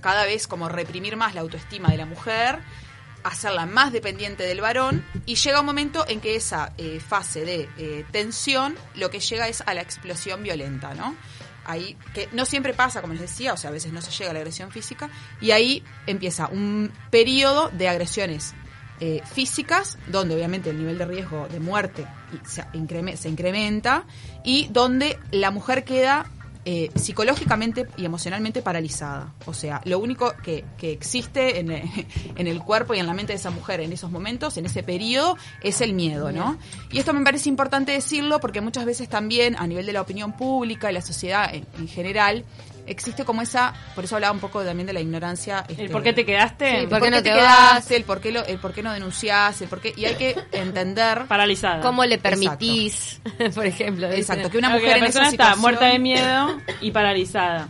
cada 0.00 0.24
vez 0.24 0.46
como 0.46 0.68
reprimir 0.68 1.16
más 1.16 1.34
la 1.34 1.42
autoestima 1.42 1.90
de 1.90 1.98
la 1.98 2.06
mujer, 2.06 2.60
hacerla 3.24 3.66
más 3.66 3.92
dependiente 3.92 4.44
del 4.44 4.60
varón, 4.60 5.04
y 5.26 5.34
llega 5.34 5.60
un 5.60 5.66
momento 5.66 6.04
en 6.08 6.20
que 6.20 6.36
esa 6.36 6.72
eh, 6.78 7.00
fase 7.00 7.44
de 7.44 7.68
eh, 7.78 8.04
tensión 8.10 8.76
lo 8.94 9.10
que 9.10 9.20
llega 9.20 9.48
es 9.48 9.62
a 9.66 9.74
la 9.74 9.82
explosión 9.82 10.42
violenta, 10.42 10.94
¿no? 10.94 11.16
Ahí, 11.64 11.96
que 12.14 12.28
no 12.32 12.46
siempre 12.46 12.74
pasa, 12.74 13.00
como 13.00 13.12
les 13.12 13.22
decía, 13.22 13.52
o 13.52 13.56
sea, 13.56 13.70
a 13.70 13.72
veces 13.72 13.92
no 13.92 14.00
se 14.00 14.10
llega 14.10 14.30
a 14.30 14.32
la 14.32 14.40
agresión 14.40 14.70
física, 14.70 15.10
y 15.40 15.50
ahí 15.50 15.84
empieza 16.06 16.48
un 16.48 16.92
periodo 17.10 17.68
de 17.70 17.88
agresiones 17.88 18.54
eh, 19.02 19.22
físicas, 19.32 19.98
donde 20.08 20.34
obviamente 20.34 20.70
el 20.70 20.78
nivel 20.78 20.98
de 20.98 21.06
riesgo 21.06 21.48
de 21.48 21.58
muerte 21.58 22.06
se, 22.46 22.62
se 23.16 23.28
incrementa 23.30 24.04
y 24.44 24.68
donde 24.70 25.18
la 25.30 25.50
mujer 25.50 25.84
queda 25.84 26.26
eh, 26.64 26.90
psicológicamente 26.94 27.86
y 27.96 28.04
emocionalmente 28.04 28.60
paralizada. 28.62 29.32
O 29.46 29.54
sea, 29.54 29.80
lo 29.84 29.98
único 29.98 30.34
que, 30.42 30.64
que 30.76 30.92
existe 30.92 31.58
en, 31.58 31.70
el- 31.70 31.82
en 32.36 32.46
el 32.46 32.60
cuerpo 32.60 32.94
y 32.94 32.98
en 32.98 33.06
la 33.06 33.14
mente 33.14 33.32
de 33.32 33.38
esa 33.38 33.50
mujer 33.50 33.80
en 33.80 33.92
esos 33.92 34.10
momentos, 34.10 34.56
en 34.56 34.66
ese 34.66 34.82
periodo, 34.82 35.36
es 35.62 35.80
el 35.80 35.92
miedo, 35.94 36.32
¿no? 36.32 36.58
Y 36.90 36.98
esto 36.98 37.12
me 37.14 37.22
parece 37.24 37.48
importante 37.48 37.92
decirlo 37.92 38.40
porque 38.40 38.60
muchas 38.60 38.84
veces 38.84 39.08
también 39.08 39.56
a 39.58 39.66
nivel 39.66 39.86
de 39.86 39.92
la 39.92 40.02
opinión 40.02 40.36
pública 40.36 40.90
y 40.90 40.94
la 40.94 41.02
sociedad 41.02 41.54
en, 41.54 41.66
en 41.78 41.88
general, 41.88 42.44
existe 42.90 43.24
como 43.24 43.42
esa, 43.42 43.72
por 43.94 44.04
eso 44.04 44.16
hablaba 44.16 44.32
un 44.32 44.40
poco 44.40 44.62
también 44.64 44.86
de 44.86 44.92
la 44.92 45.00
ignorancia. 45.00 45.64
¿El 45.68 45.72
este, 45.72 45.88
por 45.90 46.02
qué 46.02 46.12
te 46.12 46.24
quedaste? 46.26 46.70
Sí, 46.70 46.76
el 46.76 46.88
¿Por 46.88 46.98
qué 46.98 47.04
qué 47.06 47.10
no 47.10 47.16
te 47.18 47.22
te 47.22 47.32
quedaste, 47.32 47.96
el 47.96 48.04
por 48.04 48.20
qué, 48.20 48.32
lo- 48.32 48.44
el 48.44 48.58
por 48.58 48.72
qué 48.72 48.82
no 48.82 48.92
denunciás, 48.92 49.60
el 49.62 49.68
por 49.68 49.80
qué, 49.80 49.92
y 49.96 50.04
hay 50.04 50.14
que 50.16 50.36
entender 50.52 51.26
Paralizada. 51.26 51.80
¿Cómo 51.80 52.04
le 52.04 52.18
permitís, 52.18 53.20
por 53.54 53.66
ejemplo? 53.66 54.10
exacto 54.10 54.50
que 54.50 54.58
una 54.58 54.70
mujer 54.70 54.96
en 54.98 55.04
esa 55.04 55.20
persona 55.20 55.28
está 55.28 55.56
muerta 55.56 55.86
de 55.86 55.98
miedo 55.98 56.58
y 56.80 56.90
paralizada. 56.90 57.68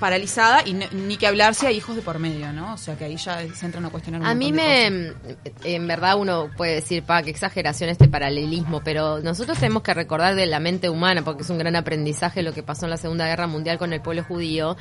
Paralizada 0.00 0.62
y 0.66 0.74
no- 0.74 0.86
ni 0.92 1.16
que 1.16 1.26
hablar 1.26 1.54
si 1.54 1.66
hay 1.66 1.76
hijos 1.76 1.96
de 1.96 2.02
por 2.02 2.18
medio, 2.18 2.52
¿no? 2.52 2.74
O 2.74 2.76
sea 2.76 2.96
que 2.96 3.04
ahí 3.04 3.16
ya 3.16 3.38
se 3.54 3.66
entra 3.66 3.84
a 3.86 3.90
cuestionar 3.90 4.20
un 4.20 4.26
A 4.26 4.34
mí 4.34 4.50
de 4.52 4.56
me, 4.90 5.12
cosas. 5.12 5.52
en 5.64 5.86
verdad 5.86 6.18
uno 6.18 6.50
puede 6.56 6.74
decir, 6.74 7.02
pa, 7.04 7.22
qué 7.22 7.30
exageración 7.30 7.88
este 7.90 8.08
paralelismo, 8.08 8.82
pero 8.84 9.20
nosotros 9.20 9.58
tenemos 9.58 9.82
que 9.82 9.94
recordar 9.94 10.34
de 10.34 10.46
la 10.46 10.60
mente 10.60 10.90
humana, 10.90 11.22
porque 11.22 11.42
es 11.42 11.50
un 11.50 11.58
gran 11.58 11.76
aprendizaje 11.76 12.42
lo 12.42 12.52
que 12.52 12.62
pasó 12.62 12.86
en 12.86 12.90
la 12.90 12.96
Segunda 12.96 13.26
Guerra 13.26 13.46
Mundial 13.46 13.78
con 13.78 13.92
el 13.92 14.00
pueblo 14.00 14.24
judío, 14.24 14.76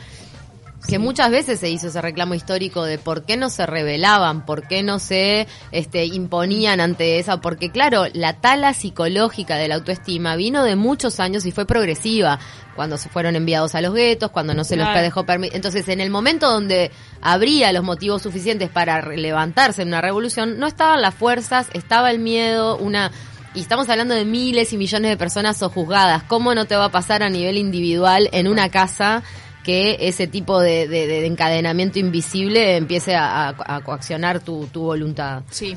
que 0.85 0.99
muchas 0.99 1.31
veces 1.31 1.59
se 1.59 1.69
hizo 1.69 1.87
ese 1.87 2.01
reclamo 2.01 2.33
histórico 2.35 2.83
de 2.83 2.97
por 2.97 3.23
qué 3.23 3.37
no 3.37 3.49
se 3.49 3.65
rebelaban, 3.65 4.45
por 4.45 4.67
qué 4.67 4.83
no 4.83 4.99
se 4.99 5.47
este, 5.71 6.05
imponían 6.05 6.79
ante 6.79 7.19
esa, 7.19 7.41
porque 7.41 7.71
claro, 7.71 8.05
la 8.13 8.33
tala 8.33 8.73
psicológica 8.73 9.57
de 9.57 9.67
la 9.67 9.75
autoestima 9.75 10.35
vino 10.35 10.63
de 10.63 10.75
muchos 10.75 11.19
años 11.19 11.45
y 11.45 11.51
fue 11.51 11.65
progresiva, 11.65 12.39
cuando 12.75 12.97
se 12.97 13.09
fueron 13.09 13.35
enviados 13.35 13.73
a 13.73 13.81
los 13.81 13.93
guetos, 13.93 14.31
cuando 14.31 14.53
no 14.53 14.63
se 14.63 14.75
Claro. 14.75 15.01
dejó 15.01 15.25
permitir. 15.25 15.55
Entonces, 15.55 15.87
en 15.87 16.01
el 16.01 16.09
momento 16.09 16.51
donde 16.51 16.91
habría 17.21 17.71
los 17.71 17.83
motivos 17.83 18.21
suficientes 18.21 18.69
para 18.69 19.01
levantarse 19.01 19.81
en 19.81 19.87
una 19.87 20.01
revolución, 20.01 20.59
no 20.59 20.67
estaban 20.67 21.01
las 21.01 21.15
fuerzas, 21.15 21.67
estaba 21.73 22.11
el 22.11 22.19
miedo, 22.19 22.77
una... 22.77 23.11
Y 23.53 23.61
estamos 23.61 23.87
hablando 23.87 24.13
de 24.13 24.25
miles 24.25 24.73
y 24.73 24.77
millones 24.77 25.09
de 25.09 25.15
personas 25.15 25.55
sojuzgadas. 25.55 26.23
¿Cómo 26.23 26.53
no 26.53 26.65
te 26.65 26.75
va 26.75 26.85
a 26.85 26.91
pasar 26.91 27.23
a 27.23 27.29
nivel 27.29 27.57
individual 27.57 28.27
en 28.33 28.49
una 28.49 28.67
casa 28.67 29.23
que 29.65 29.97
ese 29.99 30.27
tipo 30.27 30.59
de, 30.59 30.87
de- 30.87 31.07
de 31.07 31.25
encadenamiento 31.25 31.99
invisible 31.99 32.77
empiece 32.77 33.15
a 33.15 33.81
coaccionar 33.83 34.39
tu, 34.39 34.67
tu 34.67 34.83
voluntad? 34.83 35.41
Sí. 35.49 35.75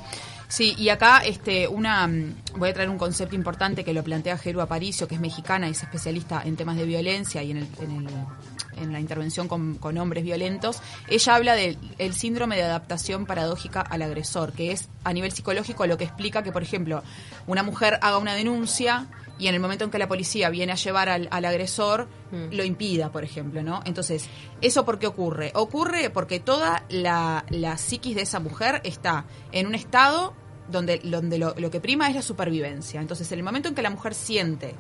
Sí, 0.51 0.75
y 0.79 0.89
acá 0.89 1.19
este 1.27 1.69
una 1.69 2.07
mm, 2.07 2.35
voy 2.57 2.71
a 2.71 2.73
traer 2.73 2.89
un 2.89 2.97
concepto 2.97 3.35
importante 3.35 3.85
que 3.85 3.93
lo 3.93 4.03
plantea 4.03 4.39
Jeru 4.39 4.63
Aparicio, 4.63 5.07
que 5.07 5.15
es 5.15 5.21
mexicana 5.21 5.69
y 5.69 5.73
es 5.73 5.83
especialista 5.83 6.41
en 6.43 6.57
temas 6.57 6.77
de 6.77 6.87
violencia 6.87 7.43
y 7.43 7.51
en, 7.51 7.59
el, 7.59 7.69
en, 7.83 7.91
el- 8.07 8.83
en 8.83 8.93
la 8.95 8.99
intervención 9.01 9.47
con, 9.47 9.75
con 9.75 9.99
hombres 9.99 10.25
violentos. 10.25 10.81
Ella 11.09 11.35
habla 11.35 11.55
del 11.55 11.77
el 11.99 12.15
síndrome 12.15 12.57
de 12.57 12.63
adaptación 12.63 13.27
paradójica 13.27 13.83
al 13.83 14.01
agresor, 14.01 14.53
que 14.55 14.73
es 14.73 14.89
a 15.05 15.13
nivel 15.13 15.33
psicológico 15.33 15.87
lo 15.87 15.99
que 15.99 16.05
explica 16.05 16.43
que, 16.43 16.51
por 16.53 16.63
ejemplo, 16.63 17.03
una 17.47 17.63
mujer 17.63 17.99
haga 18.01 18.17
una 18.17 18.35
denuncia 18.35 19.07
y 19.39 19.47
en 19.47 19.55
el 19.55 19.61
momento 19.61 19.85
en 19.85 19.91
que 19.91 19.99
la 19.99 20.09
policía 20.09 20.51
viene 20.51 20.73
a 20.73 20.75
llevar 20.75 21.09
al, 21.09 21.29
al 21.31 21.45
agresor, 21.45 22.09
lo 22.31 22.65
impida, 22.65 23.11
por 23.11 23.25
ejemplo, 23.25 23.63
¿no? 23.63 23.81
Entonces, 23.85 24.29
¿eso 24.61 24.85
por 24.85 24.99
qué 24.99 25.07
ocurre? 25.07 25.53
Ocurre 25.55 26.11
porque 26.11 26.41
toda 26.41 26.85
la, 26.89 27.45
la 27.49 27.79
psiquis 27.79 28.17
de 28.17 28.23
esa 28.23 28.41
mujer 28.41 28.81
está 28.85 29.27
en 29.53 29.67
un 29.67 29.75
estado 29.75 30.35
donde, 30.69 30.99
donde 31.05 31.39
lo, 31.39 31.55
lo 31.57 31.71
que 31.71 31.81
prima 31.81 32.09
es 32.09 32.15
la 32.15 32.23
supervivencia. 32.23 33.01
Entonces, 33.01 33.31
en 33.33 33.39
el 33.39 33.45
momento 33.45 33.69
en 33.69 33.75
que 33.75 33.83
la 33.83 33.91
mujer 33.91 34.15
siente 34.15 34.75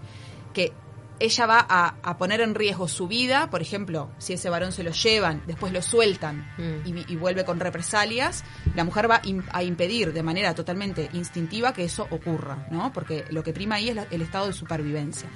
que 0.53 0.73
ella 1.21 1.47
va 1.47 1.67
a, 1.69 1.95
a 2.03 2.17
poner 2.19 2.41
en 2.41 2.55
riesgo 2.55 2.89
su 2.89 3.09
vida, 3.09 3.51
por 3.51 3.61
ejemplo, 3.63 4.11
si 4.19 4.35
ese 4.35 4.49
varón 4.51 4.73
se 4.73 4.83
lo 4.83 4.91
llevan, 4.93 5.43
después 5.47 5.73
lo 5.73 5.83
sueltan 5.83 6.49
Mm. 6.59 6.87
y, 6.87 7.13
y 7.13 7.17
vuelve 7.17 7.45
con 7.45 7.61
represalias, 7.61 8.45
la 8.75 8.85
mujer 8.85 9.11
va 9.11 9.21
a 9.53 9.63
impedir 9.63 10.13
de 10.13 10.23
manera 10.23 10.55
totalmente 10.55 11.09
instintiva 11.13 11.73
que 11.73 11.85
eso 11.85 12.07
ocurra, 12.11 12.67
¿no? 12.71 12.93
Porque 12.93 13.25
lo 13.31 13.43
que 13.43 13.53
prima 13.53 13.77
ahí 13.77 13.89
es 13.91 13.97
la- 13.97 14.07
el 14.11 14.23
estado 14.23 14.47
de 14.47 14.53
supervivencia. 14.53 15.29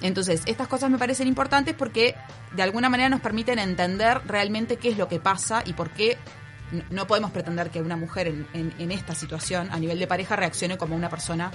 Entonces, 0.00 0.42
estas 0.46 0.68
cosas 0.68 0.90
me 0.90 0.98
parecen 0.98 1.26
importantes 1.26 1.74
porque 1.74 2.14
de 2.54 2.62
alguna 2.62 2.88
manera 2.88 3.08
nos 3.08 3.20
permiten 3.20 3.58
entender 3.58 4.20
realmente 4.26 4.76
qué 4.76 4.90
es 4.90 4.98
lo 4.98 5.08
que 5.08 5.20
pasa 5.20 5.62
y 5.64 5.72
por 5.72 5.90
qué 5.90 6.18
no, 6.72 6.82
no 6.90 7.06
podemos 7.06 7.30
pretender 7.30 7.70
que 7.70 7.80
una 7.80 7.96
mujer 7.96 8.26
en, 8.28 8.46
en- 8.52 8.74
en 8.78 8.90
esta 8.90 9.14
situación, 9.14 9.68
a 9.70 9.78
nivel 9.78 9.98
de 9.98 10.06
pareja, 10.06 10.36
reaccione 10.36 10.76
como 10.76 10.96
una 10.96 11.08
persona 11.08 11.50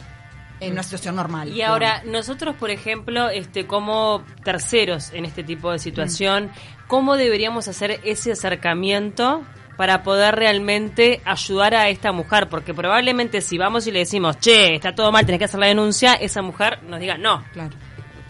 en 0.62 0.74
una 0.74 0.84
situación 0.84 1.15
normal. 1.15 1.50
Y 1.50 1.63
ahora, 1.63 2.03
nosotros, 2.06 2.56
por 2.56 2.70
ejemplo, 2.70 3.30
este, 3.30 3.65
como 3.65 4.24
terceros 4.44 5.12
en 5.12 5.25
este 5.25 5.44
tipo 5.44 5.72
de 5.72 5.80
situación, 5.80 6.51
¿cómo 6.88 7.18
deberíamos 7.18 7.68
hacer 7.68 8.00
ese 8.03 8.32
acercamiento 8.32 9.41
para 9.75 10.03
poder 10.03 10.36
realmente 10.36 11.20
ayudar 11.25 11.74
a 11.74 11.89
esta 11.89 12.12
mujer? 12.12 12.48
Porque 12.48 12.75
probablemente 12.75 13.41
si 13.41 13.58
vamos 13.58 13.88
y 13.88 13.91
le 13.91 14.00
decimos, 14.00 14.39
che, 14.39 14.75
está 14.75 14.94
todo 14.94 15.12
mal, 15.12 15.25
tenés 15.25 15.39
que 15.39 15.46
hacer 15.46 15.60
la 15.60 15.68
denuncia, 15.68 16.13
esa 16.13 16.44
mujer 16.44 16.80
nos 16.84 17.00
diga, 17.00 17.18
no, 17.18 17.44
Claro. 17.53 17.75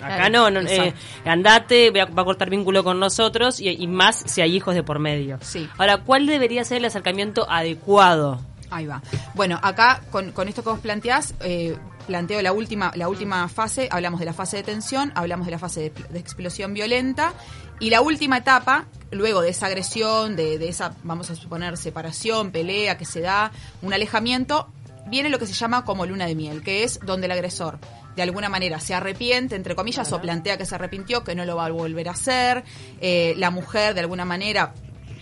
acá 0.02 0.16
Claro, 0.16 0.50
no, 0.50 0.62
no 0.62 0.70
eh, 0.70 0.94
andate, 1.26 1.92
va 1.92 2.04
a, 2.04 2.06
va 2.06 2.22
a 2.22 2.26
cortar 2.26 2.50
vínculo 2.50 2.82
con 2.86 2.98
nosotros 2.98 3.60
y, 3.60 3.68
y 3.68 3.88
más 3.88 4.24
si 4.26 4.40
hay 4.40 4.56
hijos 4.56 4.74
de 4.74 4.84
por 4.84 5.00
medio. 5.00 5.38
Sí. 5.42 5.70
Ahora, 5.78 5.98
¿cuál 5.98 6.28
debería 6.28 6.64
ser 6.64 6.78
el 6.78 6.86
acercamiento 6.86 7.46
adecuado? 7.50 8.40
Ahí 8.72 8.88
va. 8.88 9.02
Bueno, 9.36 9.60
acá 9.62 10.02
con, 10.12 10.32
con 10.32 10.48
esto 10.48 10.64
que 10.64 10.70
vos 10.70 10.80
planteás, 10.80 11.36
eh, 11.42 11.78
planteo 12.08 12.42
la 12.42 12.54
última, 12.54 12.92
la 12.96 13.10
última 13.10 13.48
fase, 13.50 13.90
hablamos 13.92 14.20
de 14.20 14.26
la 14.26 14.34
fase 14.34 14.58
de 14.58 14.64
tensión, 14.64 15.12
hablamos 15.14 15.46
de 15.46 15.52
la 15.52 15.60
fase 15.60 15.82
de, 15.82 16.04
de 16.10 16.20
explosión 16.20 16.74
violenta. 16.74 17.34
Y 17.80 17.90
la 17.90 18.02
última 18.02 18.38
etapa, 18.38 18.86
luego 19.12 19.42
de 19.42 19.50
esa 19.50 19.66
agresión, 19.66 20.36
de, 20.36 20.58
de 20.58 20.70
esa, 20.70 20.96
vamos 21.04 21.30
a 21.32 21.36
suponer, 21.36 21.78
separación, 21.78 22.52
pelea 22.52 22.98
que 22.98 23.06
se 23.06 23.22
da, 23.22 23.52
un 23.82 23.94
alejamiento, 23.94 24.70
viene 25.08 25.30
lo 25.30 25.40
que 25.40 25.48
se 25.48 25.54
llama 25.54 25.84
como 25.84 26.06
luna 26.06 26.26
de 26.26 26.36
miel, 26.36 26.64
que 26.64 26.84
es 26.84 27.00
donde 27.04 27.26
el 27.26 27.32
agresor 27.32 27.80
de 28.16 28.22
alguna 28.22 28.50
manera 28.50 28.80
se 28.80 28.94
arrepiente, 28.94 29.56
entre 29.56 29.76
comillas, 29.76 30.12
o 30.12 30.22
plantea 30.22 30.58
que 30.58 30.66
se 30.66 30.76
arrepintió, 30.76 31.24
que 31.24 31.36
no 31.36 31.44
lo 31.44 31.56
va 31.56 31.66
a 31.66 31.72
volver 31.72 32.08
a 32.08 32.12
hacer, 32.12 32.64
eh, 33.00 33.34
la 33.38 33.52
mujer 33.52 33.94
de 33.94 34.02
alguna 34.02 34.26
manera 34.26 34.74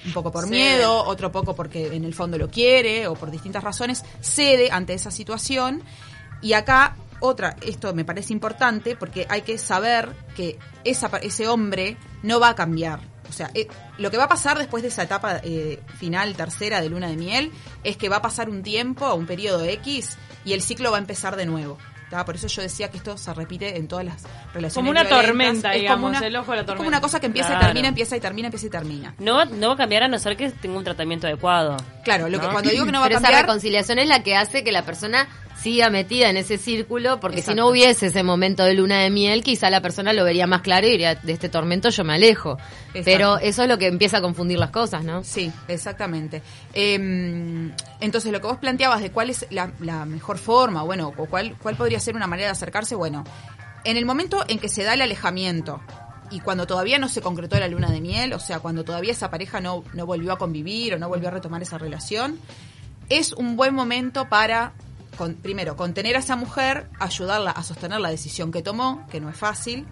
un 0.05 0.13
poco 0.13 0.31
por 0.31 0.47
miedo, 0.47 1.03
otro 1.05 1.31
poco 1.31 1.55
porque 1.55 1.87
en 1.95 2.05
el 2.05 2.13
fondo 2.13 2.37
lo 2.37 2.49
quiere 2.49 3.07
o 3.07 3.15
por 3.15 3.31
distintas 3.31 3.63
razones, 3.63 4.03
cede 4.21 4.71
ante 4.71 4.93
esa 4.93 5.11
situación. 5.11 5.83
Y 6.41 6.53
acá, 6.53 6.95
otra, 7.19 7.55
esto 7.61 7.93
me 7.93 8.05
parece 8.05 8.33
importante 8.33 8.95
porque 8.95 9.25
hay 9.29 9.41
que 9.41 9.57
saber 9.57 10.15
que 10.35 10.57
esa, 10.83 11.07
ese 11.21 11.47
hombre 11.47 11.97
no 12.23 12.39
va 12.39 12.49
a 12.49 12.55
cambiar. 12.55 13.01
O 13.29 13.33
sea, 13.33 13.51
eh, 13.53 13.67
lo 13.97 14.09
que 14.09 14.17
va 14.17 14.23
a 14.23 14.29
pasar 14.29 14.57
después 14.57 14.81
de 14.81 14.89
esa 14.89 15.03
etapa 15.03 15.39
eh, 15.43 15.79
final, 15.97 16.35
tercera 16.35 16.81
de 16.81 16.89
luna 16.89 17.07
de 17.07 17.15
miel, 17.15 17.51
es 17.83 17.95
que 17.95 18.09
va 18.09 18.17
a 18.17 18.21
pasar 18.21 18.49
un 18.49 18.63
tiempo, 18.63 19.13
un 19.13 19.27
periodo 19.27 19.63
X, 19.63 20.17
y 20.45 20.53
el 20.53 20.61
ciclo 20.61 20.89
va 20.91 20.97
a 20.97 21.01
empezar 21.01 21.35
de 21.35 21.45
nuevo. 21.45 21.77
¿Tá? 22.09 22.25
Por 22.25 22.35
eso 22.35 22.47
yo 22.47 22.61
decía 22.61 22.89
que 22.89 22.97
esto 22.97 23.17
se 23.17 23.33
repite 23.33 23.77
en 23.77 23.87
todas 23.87 24.05
las 24.05 24.23
relaciones. 24.53 24.73
Como 24.73 24.89
una 24.89 25.03
violentas. 25.03 25.25
tormenta, 25.27 25.73
Es 25.73 25.81
digamos, 25.81 25.95
como 26.11 26.17
una, 26.17 26.27
el 26.27 26.35
ojo 26.35 26.51
de 26.51 26.57
la 26.57 26.61
es 26.61 26.65
como 26.65 26.77
tormenta. 26.77 26.97
una 26.97 27.01
cosa 27.01 27.19
que 27.19 27.25
empieza 27.27 27.49
Claro. 27.49 27.63
y 27.63 27.67
termina, 27.67 27.87
empieza 27.87 28.17
y 28.17 28.19
termina, 28.19 28.47
empieza 28.47 28.65
y 28.65 28.69
termina. 28.69 29.13
No, 29.19 29.35
va- 29.35 29.45
no 29.45 29.67
va 29.69 29.73
a 29.73 29.77
cambiar 29.77 30.03
a 30.03 30.07
no 30.07 30.17
ser 30.19 30.35
que 30.37 30.49
tenga 30.51 30.77
un 30.77 30.83
tratamiento 30.83 31.27
adecuado. 31.27 31.77
Claro, 32.03 32.27
lo 32.29 32.39
que 32.39 32.47
cuando 32.47 32.69
digo 32.69 32.85
que 32.85 32.91
no 32.91 32.99
va 32.99 33.05
a 33.05 33.09
Pero 33.09 33.19
esa 33.19 33.27
cambiar, 33.27 33.45
reconciliación 33.45 33.99
es 33.99 34.07
la 34.07 34.23
que 34.23 34.35
hace 34.35 34.63
que 34.63 34.71
la 34.71 34.83
persona 34.85 35.27
siga 35.61 35.89
metida 35.89 36.29
en 36.29 36.37
ese 36.37 36.57
círculo, 36.57 37.19
porque 37.19 37.41
si 37.41 37.53
no 37.53 37.67
hubiese 37.67 38.07
ese 38.07 38.23
momento 38.23 38.63
de 38.63 38.73
luna 38.73 38.99
de 38.99 39.09
miel, 39.09 39.43
quizá 39.43 39.69
la 39.69 39.81
persona 39.81 40.13
lo 40.13 40.23
vería 40.23 40.47
más 40.47 40.61
claro 40.61 40.87
y 40.87 40.91
diría, 40.91 41.15
de 41.15 41.33
este 41.33 41.49
tormento 41.49 41.89
yo 41.89 42.03
me 42.03 42.13
alejo. 42.13 42.57
Exacto. 42.93 43.01
Pero 43.05 43.37
eso 43.39 43.63
es 43.63 43.69
lo 43.69 43.77
que 43.77 43.87
empieza 43.87 44.17
a 44.17 44.21
confundir 44.21 44.57
las 44.57 44.71
cosas, 44.71 45.03
¿no? 45.03 45.23
Sí, 45.23 45.51
exactamente. 45.67 46.41
Eh, 46.73 47.71
entonces, 47.99 48.31
lo 48.31 48.39
que 48.39 48.47
vos 48.47 48.57
planteabas 48.57 49.01
de 49.01 49.11
cuál 49.11 49.29
es 49.29 49.45
la, 49.49 49.71
la 49.79 50.05
mejor 50.05 50.37
forma, 50.37 50.83
bueno, 50.83 51.13
o 51.15 51.25
cuál, 51.25 51.55
cuál 51.61 51.75
podría 51.75 51.99
ser 51.99 52.15
una 52.15 52.27
manera 52.27 52.47
de 52.47 52.53
acercarse, 52.53 52.95
bueno, 52.95 53.23
en 53.83 53.97
el 53.97 54.05
momento 54.05 54.43
en 54.47 54.59
que 54.59 54.69
se 54.69 54.83
da 54.83 54.93
el 54.93 55.01
alejamiento 55.01 55.81
y 56.31 56.39
cuando 56.41 56.67
todavía 56.67 56.99
no 56.99 57.09
se 57.09 57.21
concretó 57.21 57.59
la 57.59 57.67
luna 57.67 57.89
de 57.89 58.01
miel, 58.01 58.33
o 58.33 58.39
sea, 58.39 58.59
cuando 58.59 58.83
todavía 58.83 59.11
esa 59.11 59.29
pareja 59.29 59.59
no, 59.61 59.83
no 59.93 60.05
volvió 60.05 60.31
a 60.31 60.37
convivir 60.37 60.93
o 60.93 60.99
no 60.99 61.09
volvió 61.09 61.29
a 61.29 61.31
retomar 61.31 61.61
esa 61.61 61.77
relación, 61.77 62.39
es 63.09 63.33
un 63.33 63.55
buen 63.55 63.73
momento 63.73 64.29
para, 64.29 64.73
con- 65.19 65.35
primero, 65.35 65.75
contener 65.75 66.15
a 66.15 66.19
esa 66.19 66.35
mujer, 66.37 66.89
ayudarla 66.97 67.51
a 67.51 67.61
sostener 67.61 67.99
la 67.99 68.09
decisión 68.09 68.51
que 68.53 68.61
tomó, 68.63 69.05
que 69.11 69.19
no 69.19 69.29
es 69.29 69.35
fácil. 69.35 69.85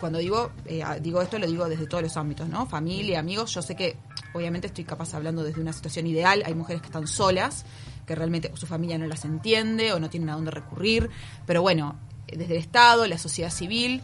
Cuando 0.00 0.18
digo, 0.18 0.50
eh, 0.64 0.82
digo 1.02 1.20
esto, 1.20 1.38
lo 1.38 1.46
digo 1.46 1.68
desde 1.68 1.86
todos 1.86 2.02
los 2.02 2.16
ámbitos, 2.16 2.48
¿no? 2.48 2.64
Familia, 2.66 3.18
amigos. 3.20 3.52
Yo 3.54 3.60
sé 3.60 3.76
que, 3.76 3.96
obviamente, 4.32 4.66
estoy 4.68 4.84
capaz 4.84 5.12
hablando 5.14 5.44
desde 5.44 5.60
una 5.60 5.74
situación 5.74 6.06
ideal. 6.06 6.42
Hay 6.46 6.54
mujeres 6.54 6.80
que 6.80 6.86
están 6.86 7.06
solas, 7.06 7.66
que 8.06 8.14
realmente 8.14 8.50
su 8.54 8.66
familia 8.66 8.96
no 8.96 9.06
las 9.06 9.24
entiende 9.26 9.92
o 9.92 10.00
no 10.00 10.08
tienen 10.08 10.30
a 10.30 10.34
dónde 10.34 10.50
recurrir. 10.50 11.10
Pero 11.46 11.60
bueno, 11.62 11.96
desde 12.26 12.54
el 12.54 12.58
Estado, 12.60 13.06
la 13.06 13.18
sociedad 13.18 13.50
civil, 13.50 14.00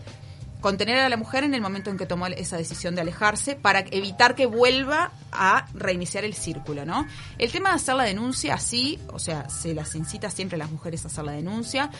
contener 0.61 0.99
a 0.99 1.09
la 1.09 1.17
mujer 1.17 1.45
en 1.45 1.55
el 1.55 1.61
momento 1.61 1.91
en 1.91 1.97
que 1.97 2.07
tomó 2.07 2.27
esa 2.27 2.57
decisión 2.57 2.95
de 2.95 3.00
alejarse 3.00 3.55
para 3.55 3.81
evitar 3.91 4.35
que 4.35 4.47
vuelva 4.47 5.12
a 5.33 5.67
reiniciar 5.75 6.25
el 6.25 6.35
círculo, 6.35 6.85
¿no? 6.85 7.07
El 7.38 7.53
tema 7.53 7.71
de 7.71 7.77
hacer 7.77 7.95
la 7.95 8.05
denuncia, 8.05 8.59
sí, 8.59 8.99
o 9.12 9.19
sea, 9.19 9.49
se 9.49 9.75
las 9.75 9.95
incita 9.95 10.31
siempre 10.31 10.57
a 10.57 10.59
las 10.59 10.71
mujeres 10.71 11.05
a 11.05 11.09
hacer 11.09 11.25
la 11.25 11.33
denuncia, 11.33 11.91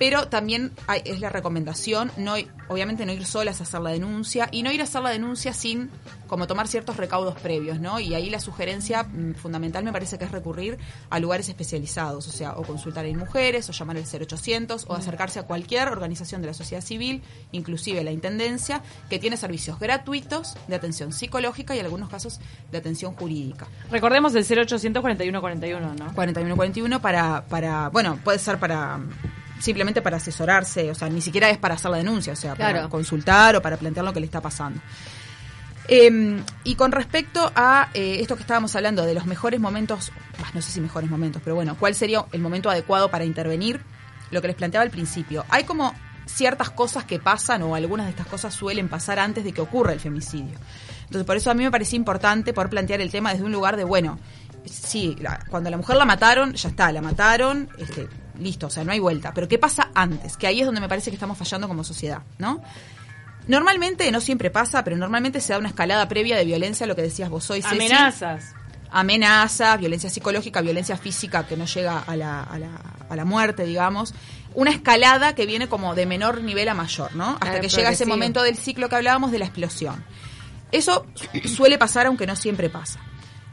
pero 0.00 0.28
también 0.28 0.72
hay- 0.86 1.02
es 1.04 1.20
la 1.20 1.28
recomendación, 1.28 2.10
no, 2.16 2.34
obviamente 2.68 3.04
no 3.04 3.12
ir 3.12 3.26
solas 3.26 3.60
a 3.60 3.64
hacer 3.64 3.80
la 3.82 3.90
denuncia 3.90 4.48
y 4.50 4.62
no 4.62 4.72
ir 4.72 4.80
a 4.80 4.84
hacer 4.84 5.02
la 5.02 5.10
denuncia 5.10 5.52
sin 5.52 5.90
como 6.26 6.46
tomar 6.46 6.68
ciertos 6.68 6.96
recaudos 6.96 7.34
previos, 7.40 7.80
¿no? 7.80 8.00
Y 8.00 8.14
ahí 8.14 8.30
la 8.30 8.40
sugerencia 8.40 9.02
mm, 9.02 9.34
fundamental 9.34 9.84
me 9.84 9.92
parece 9.92 10.16
que 10.16 10.24
es 10.24 10.30
recurrir 10.30 10.78
a 11.10 11.18
lugares 11.18 11.48
especializados, 11.50 12.26
o 12.28 12.30
sea, 12.30 12.52
o 12.52 12.62
consultar 12.62 13.04
en 13.04 13.18
mujeres, 13.18 13.68
o 13.68 13.72
llamar 13.72 13.96
al 13.98 14.06
0800, 14.06 14.86
o 14.88 14.94
acercarse 14.94 15.38
a 15.40 15.42
cualquier 15.42 15.88
organización 15.88 16.40
de 16.40 16.46
la 16.46 16.54
sociedad 16.54 16.82
civil, 16.82 17.22
inclusive 17.52 18.02
la 18.02 18.12
Intendencia, 18.12 18.80
que 19.10 19.18
tiene 19.18 19.36
servicios 19.36 19.78
gratuitos 19.78 20.54
de 20.66 20.76
atención 20.76 21.12
psicológica 21.12 21.74
y 21.76 21.80
en 21.80 21.84
algunos 21.84 22.08
casos 22.08 22.40
de 22.72 22.78
atención 22.78 23.12
jurídica. 23.14 23.66
Recordemos 23.90 24.34
el 24.34 24.44
0800 24.46 25.02
41 25.02 25.40
41, 25.42 25.94
¿no? 25.94 26.14
4141 26.14 27.02
para, 27.02 27.44
para, 27.48 27.88
bueno, 27.90 28.18
puede 28.24 28.38
ser 28.38 28.58
para 28.58 28.98
simplemente 29.60 30.02
para 30.02 30.16
asesorarse, 30.16 30.90
o 30.90 30.94
sea, 30.94 31.08
ni 31.08 31.20
siquiera 31.20 31.48
es 31.50 31.58
para 31.58 31.74
hacer 31.74 31.90
la 31.90 31.98
denuncia, 31.98 32.32
o 32.32 32.36
sea, 32.36 32.54
para 32.54 32.88
consultar 32.88 33.54
o 33.56 33.62
para 33.62 33.76
plantear 33.76 34.04
lo 34.04 34.12
que 34.12 34.20
le 34.20 34.26
está 34.26 34.40
pasando. 34.40 34.80
Eh, 35.88 36.42
y 36.64 36.74
con 36.76 36.92
respecto 36.92 37.50
a 37.54 37.88
eh, 37.94 38.18
esto 38.20 38.36
que 38.36 38.42
estábamos 38.42 38.76
hablando 38.76 39.04
de 39.04 39.14
los 39.14 39.26
mejores 39.26 39.58
momentos, 39.60 40.12
bah, 40.40 40.48
no 40.54 40.62
sé 40.62 40.70
si 40.70 40.80
mejores 40.80 41.10
momentos, 41.10 41.42
pero 41.42 41.56
bueno, 41.56 41.76
¿cuál 41.78 41.94
sería 41.94 42.24
el 42.32 42.40
momento 42.40 42.70
adecuado 42.70 43.10
para 43.10 43.24
intervenir? 43.24 43.80
Lo 44.30 44.40
que 44.40 44.46
les 44.48 44.56
planteaba 44.56 44.84
al 44.84 44.90
principio. 44.90 45.44
Hay 45.48 45.64
como 45.64 45.92
ciertas 46.26 46.70
cosas 46.70 47.02
que 47.04 47.18
pasan 47.18 47.62
o 47.62 47.74
algunas 47.74 48.06
de 48.06 48.10
estas 48.10 48.28
cosas 48.28 48.54
suelen 48.54 48.88
pasar 48.88 49.18
antes 49.18 49.42
de 49.42 49.52
que 49.52 49.60
ocurra 49.60 49.92
el 49.92 49.98
femicidio. 49.98 50.56
Entonces, 51.00 51.24
por 51.26 51.36
eso 51.36 51.50
a 51.50 51.54
mí 51.54 51.64
me 51.64 51.70
parecía 51.72 51.96
importante 51.96 52.52
poder 52.52 52.70
plantear 52.70 53.00
el 53.00 53.10
tema 53.10 53.32
desde 53.32 53.44
un 53.44 53.50
lugar 53.50 53.76
de, 53.76 53.82
bueno, 53.82 54.20
sí, 54.64 55.16
la- 55.18 55.44
cuando 55.50 55.66
a 55.68 55.70
la 55.72 55.76
mujer 55.76 55.96
la 55.96 56.04
mataron, 56.04 56.52
ya 56.54 56.68
está, 56.68 56.92
la 56.92 57.00
mataron, 57.02 57.68
este, 57.78 58.06
listo, 58.40 58.66
o 58.66 58.70
sea, 58.70 58.84
no 58.84 58.92
hay 58.92 58.98
vuelta. 58.98 59.32
Pero 59.34 59.48
¿qué 59.48 59.58
pasa 59.58 59.90
antes? 59.94 60.36
Que 60.36 60.46
ahí 60.46 60.60
es 60.60 60.66
donde 60.66 60.80
me 60.80 60.88
parece 60.88 61.10
que 61.10 61.16
estamos 61.16 61.38
fallando 61.38 61.68
como 61.68 61.84
sociedad, 61.84 62.22
¿no? 62.38 62.62
Normalmente, 63.46 64.10
no 64.10 64.20
siempre 64.20 64.50
pasa, 64.50 64.84
pero 64.84 64.96
normalmente 64.96 65.40
se 65.40 65.52
da 65.52 65.58
una 65.58 65.68
escalada 65.68 66.08
previa 66.08 66.36
de 66.36 66.44
violencia, 66.44 66.86
lo 66.86 66.94
que 66.94 67.02
decías 67.02 67.28
vos 67.30 67.50
hoy, 67.50 67.62
Ceci. 67.62 67.74
Amenazas. 67.74 68.54
Amenazas, 68.90 69.78
violencia 69.78 70.10
psicológica, 70.10 70.60
violencia 70.60 70.96
física 70.96 71.46
que 71.46 71.56
no 71.56 71.64
llega 71.64 72.00
a 72.00 72.16
la, 72.16 72.42
a 72.42 72.58
la, 72.58 72.70
a 73.08 73.16
la 73.16 73.24
muerte, 73.24 73.64
digamos. 73.64 74.14
Una 74.54 74.70
escalada 74.70 75.34
que 75.34 75.46
viene 75.46 75.68
como 75.68 75.94
de 75.94 76.06
menor 76.06 76.42
nivel 76.42 76.68
a 76.68 76.74
mayor, 76.74 77.14
¿no? 77.14 77.30
Hasta 77.30 77.46
Claro, 77.46 77.60
que 77.60 77.68
llega 77.68 77.90
ese 77.90 78.04
momento 78.04 78.42
del 78.42 78.56
ciclo 78.56 78.88
que 78.88 78.96
hablábamos 78.96 79.30
de 79.30 79.38
la 79.38 79.44
explosión. 79.44 80.04
Eso 80.72 81.06
suele 81.44 81.78
pasar, 81.78 82.06
aunque 82.06 82.26
no 82.26 82.36
siempre 82.36 82.68
pasa. 82.68 83.00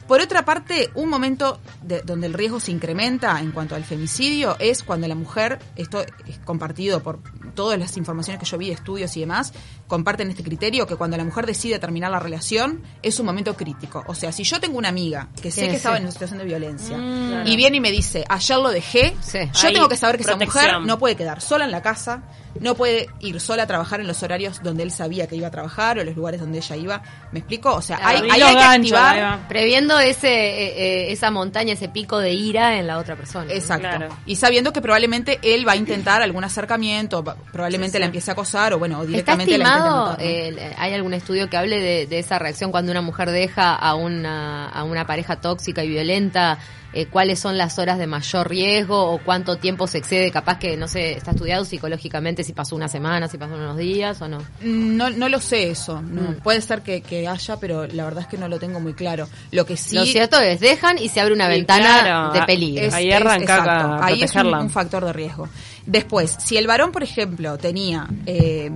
Por 0.08 0.22
otra 0.22 0.46
parte, 0.46 0.90
un 0.96 1.10
momento 1.10 1.60
de- 1.84 2.02
donde 2.02 2.28
el 2.28 2.34
riesgo 2.34 2.60
se 2.60 2.72
incrementa 2.72 3.40
en 3.40 3.52
cuanto 3.52 3.76
al 3.76 3.84
femicidio 3.84 4.56
es 4.60 4.84
cuando 4.84 5.08
la 5.08 5.16
mujer, 5.16 5.60
esto 5.76 6.02
es 6.26 6.40
compartido 6.46 7.04
por 7.04 7.20
todas 7.56 7.78
las 7.80 7.98
informaciones 7.98 8.40
que 8.40 8.46
yo 8.46 8.58
vi, 8.58 8.72
estudios 8.72 9.16
y 9.18 9.22
demás, 9.22 9.52
comparten 9.88 10.30
este 10.30 10.44
criterio 10.44 10.86
que 10.88 10.96
cuando 10.96 11.18
la 11.18 11.24
mujer 11.24 11.46
decide 11.46 11.80
terminar 11.80 12.12
la 12.12 12.20
relación 12.20 12.82
es 13.02 13.20
un 13.20 13.26
momento 13.26 13.56
crítico. 13.56 14.04
O 14.08 14.16
sea, 14.16 14.32
si 14.32 14.44
yo 14.44 14.60
tengo 14.60 14.78
una 14.78 14.90
amiga 14.90 15.30
que 15.42 15.52
sé 15.52 15.68
que 15.68 15.76
estaba 15.76 15.98
en 15.98 16.04
una 16.04 16.12
situación 16.12 16.40
de 16.40 16.46
violencia 16.46 16.98
Mm, 16.98 17.48
y 17.48 17.56
viene 17.56 17.78
y 17.78 17.80
me 17.80 17.92
dice, 17.92 18.24
ayer 18.30 18.58
lo 18.58 18.70
dejé, 18.70 19.16
Sí. 19.22 19.40
yo 19.54 19.68
Ahí, 19.68 19.74
tengo 19.74 19.90
que 19.90 19.98
saber 19.98 20.18
que 20.18 20.24
esa 20.24 20.36
mujer 20.36 20.82
no 20.82 20.98
puede 21.00 21.16
quedar 21.16 21.42
sola 21.42 21.66
en 21.66 21.72
la 21.72 21.82
casa, 21.82 22.24
no 22.60 22.76
puede 22.76 23.10
ir 23.20 23.40
sola 23.40 23.64
a 23.64 23.68
trabajar 23.68 24.00
en 24.00 24.08
los 24.08 24.22
horarios 24.24 24.62
donde 24.64 24.84
él 24.84 24.92
sabía 24.92 25.28
que 25.28 25.36
iba 25.36 25.48
a 25.48 25.52
trabajar 25.52 26.00
o 26.00 26.04
los 26.04 26.16
lugares 26.16 26.40
donde 26.40 26.60
ella 26.60 26.76
iba. 26.76 27.02
¿Me 27.32 27.40
explico? 27.40 27.74
O 27.74 27.82
sea, 27.82 28.00
hay, 28.02 28.22
que 28.22 28.44
activar... 28.44 29.48
Previendo 29.48 30.00
ese, 30.00 30.28
eh, 30.28 30.74
eh, 30.78 31.12
esa 31.12 31.32
montaña, 31.32 31.74
ese 31.74 31.90
pico 31.90 32.20
de 32.20 32.32
ira 32.32 32.78
en 32.78 32.88
la 32.88 32.98
otra 32.98 33.16
persona. 33.16 33.52
Exacto. 33.52 33.88
Claro. 33.88 34.10
Y 34.26 34.36
sabiendo 34.36 34.74
que 34.74 34.82
probablemente 34.82 35.40
él 35.42 35.68
va 35.68 35.74
a 35.74 35.76
intentar 35.76 36.22
algún 36.22 36.44
acercamiento, 36.44 37.24
probablemente 37.52 38.00
la 38.00 38.06
empiece 38.06 38.32
a 38.32 38.34
acosar 38.34 38.74
o 38.74 38.80
bueno, 38.80 39.00
o 39.00 39.02
¿Está 39.02 39.12
directamente 39.12 39.58
la 39.58 39.64
intente 39.64 39.78
estimado, 39.78 40.06
matar, 40.12 40.20
¿no? 40.20 40.26
eh, 40.26 40.76
hay 40.78 40.94
algún 40.94 41.14
estudio 41.14 41.50
que 41.50 41.58
hable 41.58 41.80
de, 41.80 42.08
de 42.08 42.20
esa 42.20 42.40
reacción 42.40 42.72
cuando 42.72 42.92
una 42.92 43.02
mujer 43.02 43.32
deja 43.32 43.76
a 43.76 43.96
una, 43.96 44.68
a 44.70 44.84
una 44.84 45.06
pareja 45.06 45.40
tóxica 45.42 45.84
y 45.84 45.90
violenta? 45.90 46.60
Eh, 47.00 47.06
¿Cuáles 47.06 47.38
son 47.40 47.60
las 47.60 47.78
horas 47.78 48.00
de 48.00 48.08
mayor 48.08 48.50
riesgo 48.50 49.12
o 49.12 49.20
cuánto 49.20 49.58
tiempo 49.58 49.86
se 49.86 50.00
excede? 50.00 50.32
Capaz 50.32 50.58
que, 50.58 50.76
no 50.78 50.88
sé, 50.88 51.12
está 51.14 51.30
estudiado 51.30 51.64
psicológicamente 51.64 52.44
si 52.44 52.54
pasó 52.54 52.76
una 52.76 52.88
semana, 52.88 53.28
si 53.28 53.38
pasó 53.38 53.54
unos 53.54 53.78
días 53.78 54.20
o 54.24 54.28
no. 54.28 54.40
No, 54.62 55.12
no 55.12 55.30
lo 55.30 55.40
sé 55.40 55.70
eso. 55.70 56.02
no. 56.02 56.22
Mm. 56.32 56.36
Puede 56.42 56.60
ser 56.62 56.82
que, 56.82 57.02
que 57.02 57.28
haya, 57.28 57.58
pero 57.58 57.86
la 57.86 58.06
verdad 58.06 58.22
es 58.24 58.28
que 58.28 58.40
no 58.40 58.48
lo 58.48 58.58
tengo 58.58 58.80
muy 58.80 58.96
claro. 58.96 59.28
Lo 59.52 59.64
que 59.66 59.78
sí 59.78 59.96
Lo 59.96 60.06
cierto 60.06 60.40
es, 60.40 60.60
dejan 60.60 60.98
y 60.98 61.10
se 61.10 61.20
abre 61.22 61.36
una 61.36 61.46
Sí, 61.46 61.52
ventana 61.52 62.00
claro. 62.02 62.34
de 62.34 62.42
peligro. 62.48 62.84
es, 62.88 62.94
Ahí 62.96 63.10
es- 63.10 63.16
arranca 63.16 63.58
exacto. 63.58 63.72
a 63.72 64.06
Ahí 64.06 64.24
es 64.24 64.34
un, 64.36 64.48
un 64.56 64.70
factor 64.72 65.06
de 65.06 65.14
riesgo. 65.14 65.48
Después, 65.86 66.36
si 66.40 66.58
el 66.58 66.66
varón, 66.66 66.92
por 66.92 67.04
ejemplo, 67.04 67.60
tenía 67.60 68.08
eh, 68.26 68.72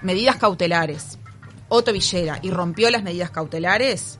medidas 0.00 0.36
cautelares 0.36 1.18
o 1.68 1.82
tobillera 1.84 2.38
y 2.40 2.50
rompió 2.50 2.90
las 2.90 3.02
medidas 3.02 3.30
cautelares, 3.30 4.18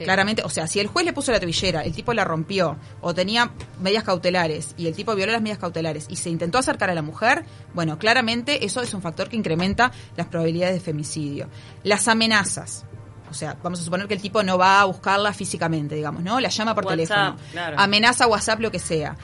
Sí. 0.00 0.04
claramente, 0.04 0.42
o 0.42 0.48
sea, 0.48 0.66
si 0.66 0.80
el 0.80 0.86
juez 0.86 1.04
le 1.04 1.12
puso 1.12 1.30
la 1.30 1.38
tobillera, 1.38 1.82
el 1.82 1.94
tipo 1.94 2.14
la 2.14 2.24
rompió 2.24 2.78
o 3.02 3.12
tenía 3.14 3.50
medidas 3.80 4.04
cautelares 4.04 4.74
y 4.78 4.86
el 4.86 4.94
tipo 4.94 5.14
violó 5.14 5.32
las 5.32 5.42
medidas 5.42 5.58
cautelares 5.58 6.06
y 6.08 6.16
se 6.16 6.30
intentó 6.30 6.58
acercar 6.58 6.88
a 6.88 6.94
la 6.94 7.02
mujer, 7.02 7.44
bueno, 7.74 7.98
claramente 7.98 8.64
eso 8.64 8.80
es 8.80 8.94
un 8.94 9.02
factor 9.02 9.28
que 9.28 9.36
incrementa 9.36 9.92
las 10.16 10.26
probabilidades 10.26 10.74
de 10.74 10.80
femicidio. 10.80 11.48
Las 11.84 12.08
amenazas. 12.08 12.84
O 13.30 13.34
sea, 13.34 13.56
vamos 13.62 13.80
a 13.80 13.84
suponer 13.84 14.08
que 14.08 14.14
el 14.14 14.20
tipo 14.20 14.42
no 14.42 14.58
va 14.58 14.80
a 14.80 14.84
buscarla 14.86 15.32
físicamente, 15.32 15.94
digamos, 15.94 16.22
¿no? 16.22 16.40
La 16.40 16.48
llama 16.48 16.74
por 16.74 16.84
WhatsApp, 16.86 17.06
teléfono. 17.06 17.36
claro. 17.52 17.76
Amenaza 17.78 18.26
WhatsApp, 18.26 18.60
lo 18.60 18.70
que 18.70 18.78
sea. 18.78 19.16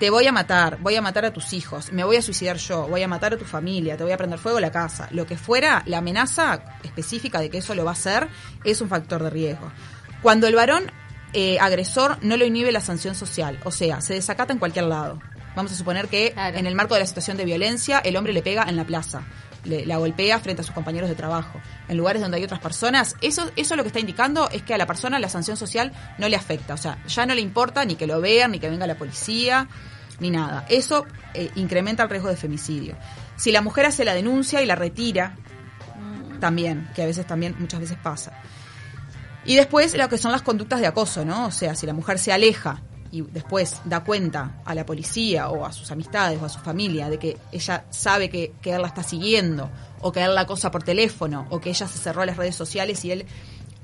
Te 0.00 0.10
voy 0.10 0.26
a 0.26 0.32
matar, 0.32 0.78
voy 0.80 0.96
a 0.96 1.02
matar 1.02 1.26
a 1.26 1.32
tus 1.32 1.52
hijos, 1.52 1.92
me 1.92 2.02
voy 2.02 2.16
a 2.16 2.22
suicidar 2.22 2.56
yo, 2.56 2.88
voy 2.88 3.04
a 3.04 3.08
matar 3.08 3.34
a 3.34 3.36
tu 3.36 3.44
familia, 3.44 3.96
te 3.96 4.02
voy 4.02 4.12
a 4.12 4.16
prender 4.16 4.40
fuego 4.40 4.58
la 4.58 4.72
casa. 4.72 5.06
Lo 5.12 5.26
que 5.26 5.36
fuera, 5.36 5.84
la 5.86 5.98
amenaza 5.98 6.60
específica 6.82 7.38
de 7.38 7.50
que 7.50 7.58
eso 7.58 7.72
lo 7.76 7.84
va 7.84 7.90
a 7.90 7.92
hacer 7.92 8.26
es 8.64 8.80
un 8.80 8.88
factor 8.88 9.22
de 9.22 9.30
riesgo. 9.30 9.70
Cuando 10.22 10.46
el 10.46 10.54
varón 10.54 10.84
eh, 11.32 11.58
agresor 11.60 12.18
no 12.22 12.36
lo 12.36 12.44
inhibe 12.44 12.72
la 12.72 12.80
sanción 12.80 13.14
social, 13.14 13.58
o 13.64 13.70
sea, 13.70 14.00
se 14.00 14.14
desacata 14.14 14.52
en 14.52 14.58
cualquier 14.58 14.86
lado. 14.86 15.20
Vamos 15.56 15.72
a 15.72 15.74
suponer 15.74 16.08
que 16.08 16.32
Claro. 16.32 16.56
en 16.56 16.66
el 16.66 16.74
marco 16.74 16.94
de 16.94 17.00
la 17.00 17.06
situación 17.06 17.36
de 17.36 17.44
violencia, 17.44 17.98
el 17.98 18.16
hombre 18.16 18.32
le 18.32 18.42
pega 18.42 18.64
en 18.68 18.76
la 18.76 18.84
plaza, 18.84 19.22
le, 19.64 19.84
la 19.84 19.98
golpea 19.98 20.38
frente 20.40 20.62
a 20.62 20.64
sus 20.64 20.74
compañeros 20.74 21.08
de 21.10 21.14
trabajo, 21.14 21.60
en 21.88 21.96
lugares 21.96 22.22
donde 22.22 22.38
hay 22.38 22.44
otras 22.44 22.60
personas. 22.60 23.16
Eso, 23.20 23.50
eso 23.56 23.76
lo 23.76 23.82
que 23.82 23.88
está 23.88 24.00
indicando 24.00 24.48
es 24.50 24.62
que 24.62 24.72
a 24.74 24.78
la 24.78 24.86
persona 24.86 25.18
la 25.18 25.28
sanción 25.28 25.56
social 25.56 25.92
no 26.18 26.28
le 26.28 26.36
afecta, 26.36 26.74
o 26.74 26.78
sea, 26.78 26.98
ya 27.06 27.26
no 27.26 27.34
le 27.34 27.40
importa 27.42 27.84
ni 27.84 27.96
que 27.96 28.06
lo 28.06 28.20
vean, 28.20 28.52
ni 28.52 28.60
que 28.60 28.70
venga 28.70 28.86
la 28.86 28.96
policía, 28.96 29.68
ni 30.20 30.30
nada. 30.30 30.64
Eso 30.68 31.06
eh, 31.34 31.50
incrementa 31.56 32.02
el 32.04 32.08
riesgo 32.10 32.28
de 32.28 32.36
femicidio. 32.36 32.96
Si 33.36 33.52
la 33.52 33.60
mujer 33.60 33.86
hace 33.86 34.04
la 34.04 34.14
denuncia 34.14 34.62
y 34.62 34.66
la 34.66 34.76
retira, 34.76 35.34
también, 36.40 36.88
que 36.94 37.02
a 37.02 37.06
veces 37.06 37.26
también, 37.26 37.54
muchas 37.58 37.80
veces 37.80 37.96
pasa. 38.02 38.32
Y 39.44 39.56
después 39.56 39.96
lo 39.96 40.08
que 40.08 40.18
son 40.18 40.32
las 40.32 40.42
conductas 40.42 40.80
de 40.80 40.86
acoso, 40.86 41.24
¿no? 41.24 41.46
O 41.46 41.50
sea, 41.50 41.74
si 41.74 41.86
la 41.86 41.92
mujer 41.92 42.18
se 42.18 42.32
aleja 42.32 42.80
y 43.10 43.22
después 43.22 43.80
da 43.84 44.02
cuenta 44.04 44.62
a 44.64 44.74
la 44.74 44.86
policía 44.86 45.50
o 45.50 45.66
a 45.66 45.72
sus 45.72 45.90
amistades 45.90 46.40
o 46.40 46.46
a 46.46 46.48
su 46.48 46.60
familia 46.60 47.10
de 47.10 47.18
que 47.18 47.36
ella 47.52 47.84
sabe 47.90 48.30
que, 48.30 48.54
él 48.64 48.80
la 48.80 48.88
está 48.88 49.02
siguiendo 49.02 49.68
o 50.00 50.10
que 50.12 50.22
él 50.22 50.34
la 50.34 50.42
acosa 50.42 50.70
por 50.70 50.82
teléfono 50.82 51.46
o 51.50 51.60
que 51.60 51.70
ella 51.70 51.86
se 51.86 51.98
cerró 51.98 52.24
las 52.24 52.36
redes 52.38 52.54
sociales 52.56 53.04
y 53.04 53.10
él 53.10 53.26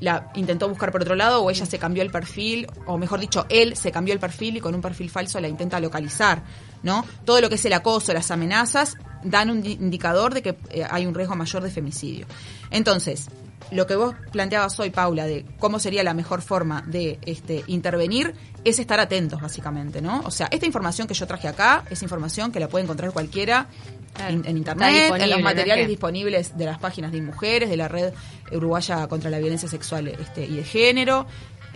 la 0.00 0.30
intentó 0.34 0.68
buscar 0.68 0.92
por 0.92 1.02
otro 1.02 1.14
lado 1.16 1.42
o 1.42 1.50
ella 1.50 1.66
se 1.66 1.78
cambió 1.78 2.02
el 2.04 2.10
perfil 2.10 2.68
o 2.86 2.96
mejor 2.96 3.18
dicho 3.20 3.44
él 3.48 3.76
se 3.76 3.90
cambió 3.90 4.14
el 4.14 4.20
perfil 4.20 4.56
y 4.56 4.60
con 4.60 4.74
un 4.74 4.80
perfil 4.80 5.10
falso 5.10 5.40
la 5.40 5.48
intenta 5.48 5.80
localizar 5.80 6.44
no 6.84 7.04
todo 7.24 7.40
lo 7.40 7.48
que 7.48 7.56
es 7.56 7.64
el 7.64 7.72
acoso 7.72 8.14
las 8.14 8.30
amenazas 8.30 8.94
dan 9.24 9.50
un 9.50 9.60
di- 9.60 9.72
indicador 9.72 10.32
de 10.34 10.42
que 10.42 10.56
eh, 10.70 10.86
hay 10.88 11.04
un 11.04 11.14
riesgo 11.14 11.34
mayor 11.34 11.64
de 11.64 11.70
femicidio 11.70 12.26
entonces 12.70 13.26
lo 13.70 13.86
que 13.86 13.96
vos 13.96 14.14
planteabas 14.32 14.78
hoy, 14.80 14.90
Paula, 14.90 15.26
de 15.26 15.44
cómo 15.58 15.78
sería 15.78 16.02
la 16.02 16.14
mejor 16.14 16.42
forma 16.42 16.82
de 16.86 17.18
este, 17.22 17.64
intervenir, 17.66 18.34
es 18.64 18.78
estar 18.78 19.00
atentos, 19.00 19.40
básicamente, 19.40 20.00
¿no? 20.00 20.22
O 20.24 20.30
sea, 20.30 20.48
esta 20.50 20.66
información 20.66 21.06
que 21.06 21.14
yo 21.14 21.26
traje 21.26 21.48
acá 21.48 21.84
es 21.90 22.02
información 22.02 22.50
que 22.50 22.60
la 22.60 22.68
puede 22.68 22.84
encontrar 22.84 23.12
cualquiera 23.12 23.68
Claro. 24.14 24.40
en, 24.44 24.56
internet, 24.56 25.12
en 25.16 25.30
los 25.30 25.42
materiales 25.42 25.86
disponibles 25.86 26.56
de 26.56 26.64
las 26.64 26.78
páginas 26.78 27.12
de 27.12 27.20
mujeres, 27.22 27.68
de 27.68 27.76
la 27.76 27.88
red 27.88 28.12
uruguaya 28.50 29.06
contra 29.06 29.30
la 29.30 29.38
violencia 29.38 29.68
sexual 29.68 30.08
este, 30.08 30.44
y 30.44 30.56
de 30.56 30.64
género. 30.64 31.26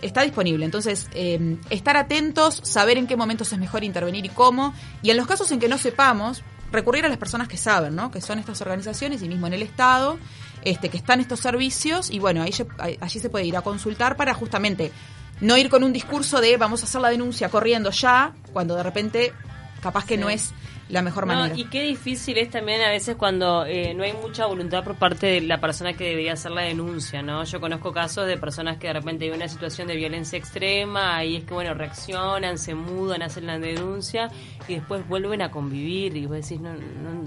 Está 0.01 0.23
disponible, 0.23 0.65
entonces 0.65 1.07
eh, 1.13 1.57
estar 1.69 1.95
atentos, 1.95 2.59
saber 2.63 2.97
en 2.97 3.07
qué 3.07 3.15
momentos 3.15 3.53
es 3.53 3.59
mejor 3.59 3.85
intervenir 3.85 4.25
y 4.25 4.29
cómo, 4.29 4.73
y 5.01 5.11
en 5.11 5.17
los 5.17 5.27
casos 5.27 5.49
en 5.51 5.59
que 5.59 5.69
no 5.69 5.77
sepamos, 5.77 6.43
recurrir 6.73 7.05
a 7.05 7.07
las 7.07 7.17
personas 7.17 7.47
que 7.47 7.55
saben, 7.55 7.95
¿no? 7.95 8.11
Que 8.11 8.19
son 8.19 8.39
estas 8.39 8.59
organizaciones 8.59 9.21
y 9.21 9.29
mismo 9.29 9.47
en 9.47 9.53
el 9.53 9.61
Estado, 9.61 10.17
este, 10.65 10.89
que 10.89 10.97
están 10.97 11.19
estos 11.19 11.39
servicios 11.39 12.09
y 12.11 12.19
bueno, 12.19 12.41
ahí- 12.43 12.97
allí 12.99 13.19
se 13.19 13.29
puede 13.29 13.45
ir 13.45 13.57
a 13.57 13.61
consultar 13.61 14.15
para 14.15 14.33
justamente 14.33 14.91
no 15.41 15.57
ir 15.57 15.69
con 15.69 15.83
un 15.83 15.91
discurso 15.93 16.41
de 16.41 16.57
vamos 16.57 16.81
a 16.81 16.85
hacer 16.85 17.01
la 17.01 17.09
denuncia 17.09 17.49
corriendo 17.49 17.89
ya, 17.91 18.33
cuando 18.53 18.75
de 18.75 18.83
repente 18.83 19.33
capaz 19.81 20.05
que 20.05 20.17
no 20.17 20.29
es 20.29 20.53
la 20.89 21.01
mejor 21.01 21.25
No, 21.25 21.33
manera. 21.35 21.57
y 21.57 21.65
qué 21.65 21.81
difícil 21.81 22.37
es 22.37 22.49
también 22.51 22.81
a 22.81 22.89
veces 22.89 23.15
cuando 23.15 23.65
eh, 23.65 23.93
no 23.93 24.03
hay 24.03 24.13
mucha 24.13 24.45
voluntad 24.45 24.83
por 24.83 24.95
parte 24.95 25.25
de 25.27 25.41
la 25.41 25.59
persona 25.59 25.93
que 25.93 26.03
debería 26.09 26.33
hacer 26.33 26.51
la 26.51 26.61
denuncia, 26.61 27.21
¿no? 27.21 27.43
Yo 27.45 27.59
conozco 27.59 27.91
casos 27.91 28.27
de 28.27 28.37
personas 28.37 28.77
que 28.77 28.87
de 28.87 28.93
repente 28.93 29.25
hay 29.25 29.31
una 29.31 29.47
situación 29.47 29.87
de 29.87 29.95
violencia 29.95 30.37
extrema 30.37 31.23
y 31.25 31.37
es 31.37 31.43
que, 31.45 31.53
bueno, 31.53 31.73
reaccionan, 31.73 32.57
se 32.57 32.75
mudan, 32.75 33.23
hacen 33.23 33.47
la 33.47 33.57
denuncia 33.59 34.29
y 34.67 34.75
después 34.75 35.05
vuelven 35.07 35.41
a 35.41 35.51
convivir 35.51 36.15
y 36.15 36.25
vos 36.27 36.35
decís, 36.37 36.59
no, 36.61 36.73
no, 36.73 37.23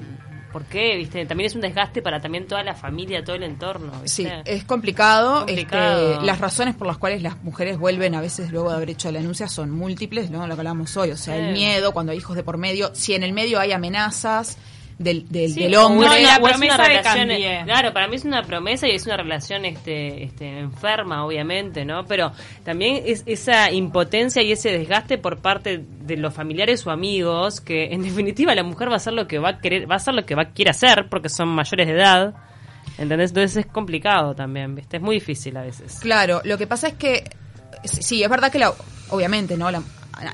¿por 0.56 0.64
qué? 0.64 0.96
¿Viste? 0.96 1.26
También 1.26 1.48
es 1.48 1.54
un 1.54 1.60
desgaste 1.60 2.00
para 2.00 2.18
también 2.18 2.46
toda 2.46 2.62
la 2.62 2.74
familia, 2.74 3.22
todo 3.22 3.36
el 3.36 3.42
entorno, 3.42 3.92
Sí, 4.04 4.26
es 4.46 4.64
complicado. 4.64 5.40
Complicado. 5.40 6.12
este, 6.14 6.24
las 6.24 6.40
razones 6.40 6.74
por 6.74 6.86
las 6.86 6.96
cuales 6.96 7.20
las 7.20 7.42
mujeres 7.44 7.76
vuelven 7.76 8.14
a 8.14 8.22
veces 8.22 8.50
luego 8.50 8.70
de 8.70 8.76
haber 8.76 8.88
hecho 8.88 9.12
la 9.12 9.18
denuncia 9.18 9.48
son 9.48 9.70
múltiples, 9.70 10.30
¿no? 10.30 10.46
Lo 10.46 10.54
que 10.54 10.60
hablamos 10.62 10.96
hoy. 10.96 11.10
O 11.10 11.16
sea, 11.18 11.36
el 11.36 11.52
miedo, 11.52 11.92
cuando 11.92 12.12
hay 12.12 12.18
hijos 12.18 12.36
de 12.36 12.42
por 12.42 12.56
medio, 12.56 12.94
si 12.94 13.12
en 13.12 13.22
el 13.22 13.34
medio 13.34 13.60
hay 13.60 13.72
amenazas 13.72 14.56
del, 14.98 15.28
del, 15.28 15.50
Sí, 15.52 15.62
del 15.62 15.74
hombre. 15.76 16.08
No, 16.08 16.18
la 16.18 16.38
promesa 16.40 16.88
de 16.88 17.00
cambie. 17.02 17.62
Claro, 17.64 17.92
para 17.92 18.08
mí 18.08 18.16
es 18.16 18.24
una 18.24 18.42
promesa 18.42 18.88
y 18.88 18.92
es 18.92 19.04
una 19.06 19.16
relación 19.18 19.64
este, 19.64 20.24
este, 20.24 20.58
enferma, 20.58 21.24
obviamente, 21.24 21.84
¿no? 21.84 22.04
Pero 22.06 22.32
también 22.64 23.02
es 23.04 23.22
esa 23.26 23.70
impotencia 23.70 24.42
y 24.42 24.52
ese 24.52 24.70
desgaste 24.70 25.18
por 25.18 25.38
parte 25.38 25.84
de 26.00 26.16
los 26.16 26.32
familiares 26.32 26.86
o 26.86 26.90
amigos 26.90 27.60
que, 27.60 27.92
en 27.92 28.02
definitiva, 28.02 28.54
la 28.54 28.62
mujer 28.62 28.88
va 28.88 28.94
a 28.94 28.96
hacer 28.96 29.12
lo 29.12 29.26
que 29.26 29.38
va 29.38 29.50
a 29.50 29.58
querer, 29.58 29.90
va 29.90 29.94
a 29.94 29.96
hacer 29.96 30.14
lo 30.14 30.24
que 30.24 30.34
va 30.34 30.42
a 30.42 30.50
quiere 30.50 30.70
hacer 30.70 31.08
porque 31.10 31.28
son 31.28 31.48
mayores 31.48 31.86
de 31.86 31.92
edad. 31.92 32.34
¿Entendés? 32.98 33.30
Entonces 33.30 33.66
es 33.66 33.70
complicado 33.70 34.34
también, 34.34 34.74
¿viste? 34.74 34.96
Es 34.96 35.02
muy 35.02 35.16
difícil 35.16 35.54
a 35.58 35.62
veces. 35.62 35.98
Claro, 36.00 36.40
lo 36.44 36.56
que 36.56 36.66
pasa 36.66 36.88
es 36.88 36.94
que, 36.94 37.24
sí, 37.84 38.22
es 38.22 38.30
verdad 38.30 38.50
que 38.50 38.58
la, 38.58 38.72
obviamente, 39.10 39.58
¿no? 39.58 39.70
La- 39.70 39.82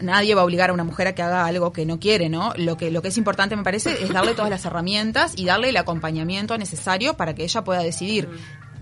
nadie 0.01 0.35
va 0.35 0.43
a 0.43 0.45
obligar 0.45 0.71
a 0.71 0.73
una 0.73 0.85
mujer 0.85 1.09
a 1.09 1.15
que 1.15 1.23
haga 1.23 1.45
algo 1.45 1.73
que 1.73 1.87
no 1.87 1.99
quiere, 1.99 2.29
¿no? 2.29 2.53
Lo 2.57 2.77
que, 2.77 2.91
lo 2.91 3.03
que 3.03 3.09
es 3.09 3.19
importante, 3.19 3.57
me 3.57 3.63
parece, 3.63 4.03
es 4.03 4.13
darle 4.13 4.35
todas 4.35 4.51
las 4.51 4.65
herramientas 4.65 5.33
y 5.37 5.45
darle 5.45 5.71
el 5.71 5.77
acompañamiento 5.77 6.57
necesario 6.59 7.15
para 7.15 7.35
que 7.35 7.45
ella 7.45 7.65
pueda 7.65 7.81
decidir 7.81 8.29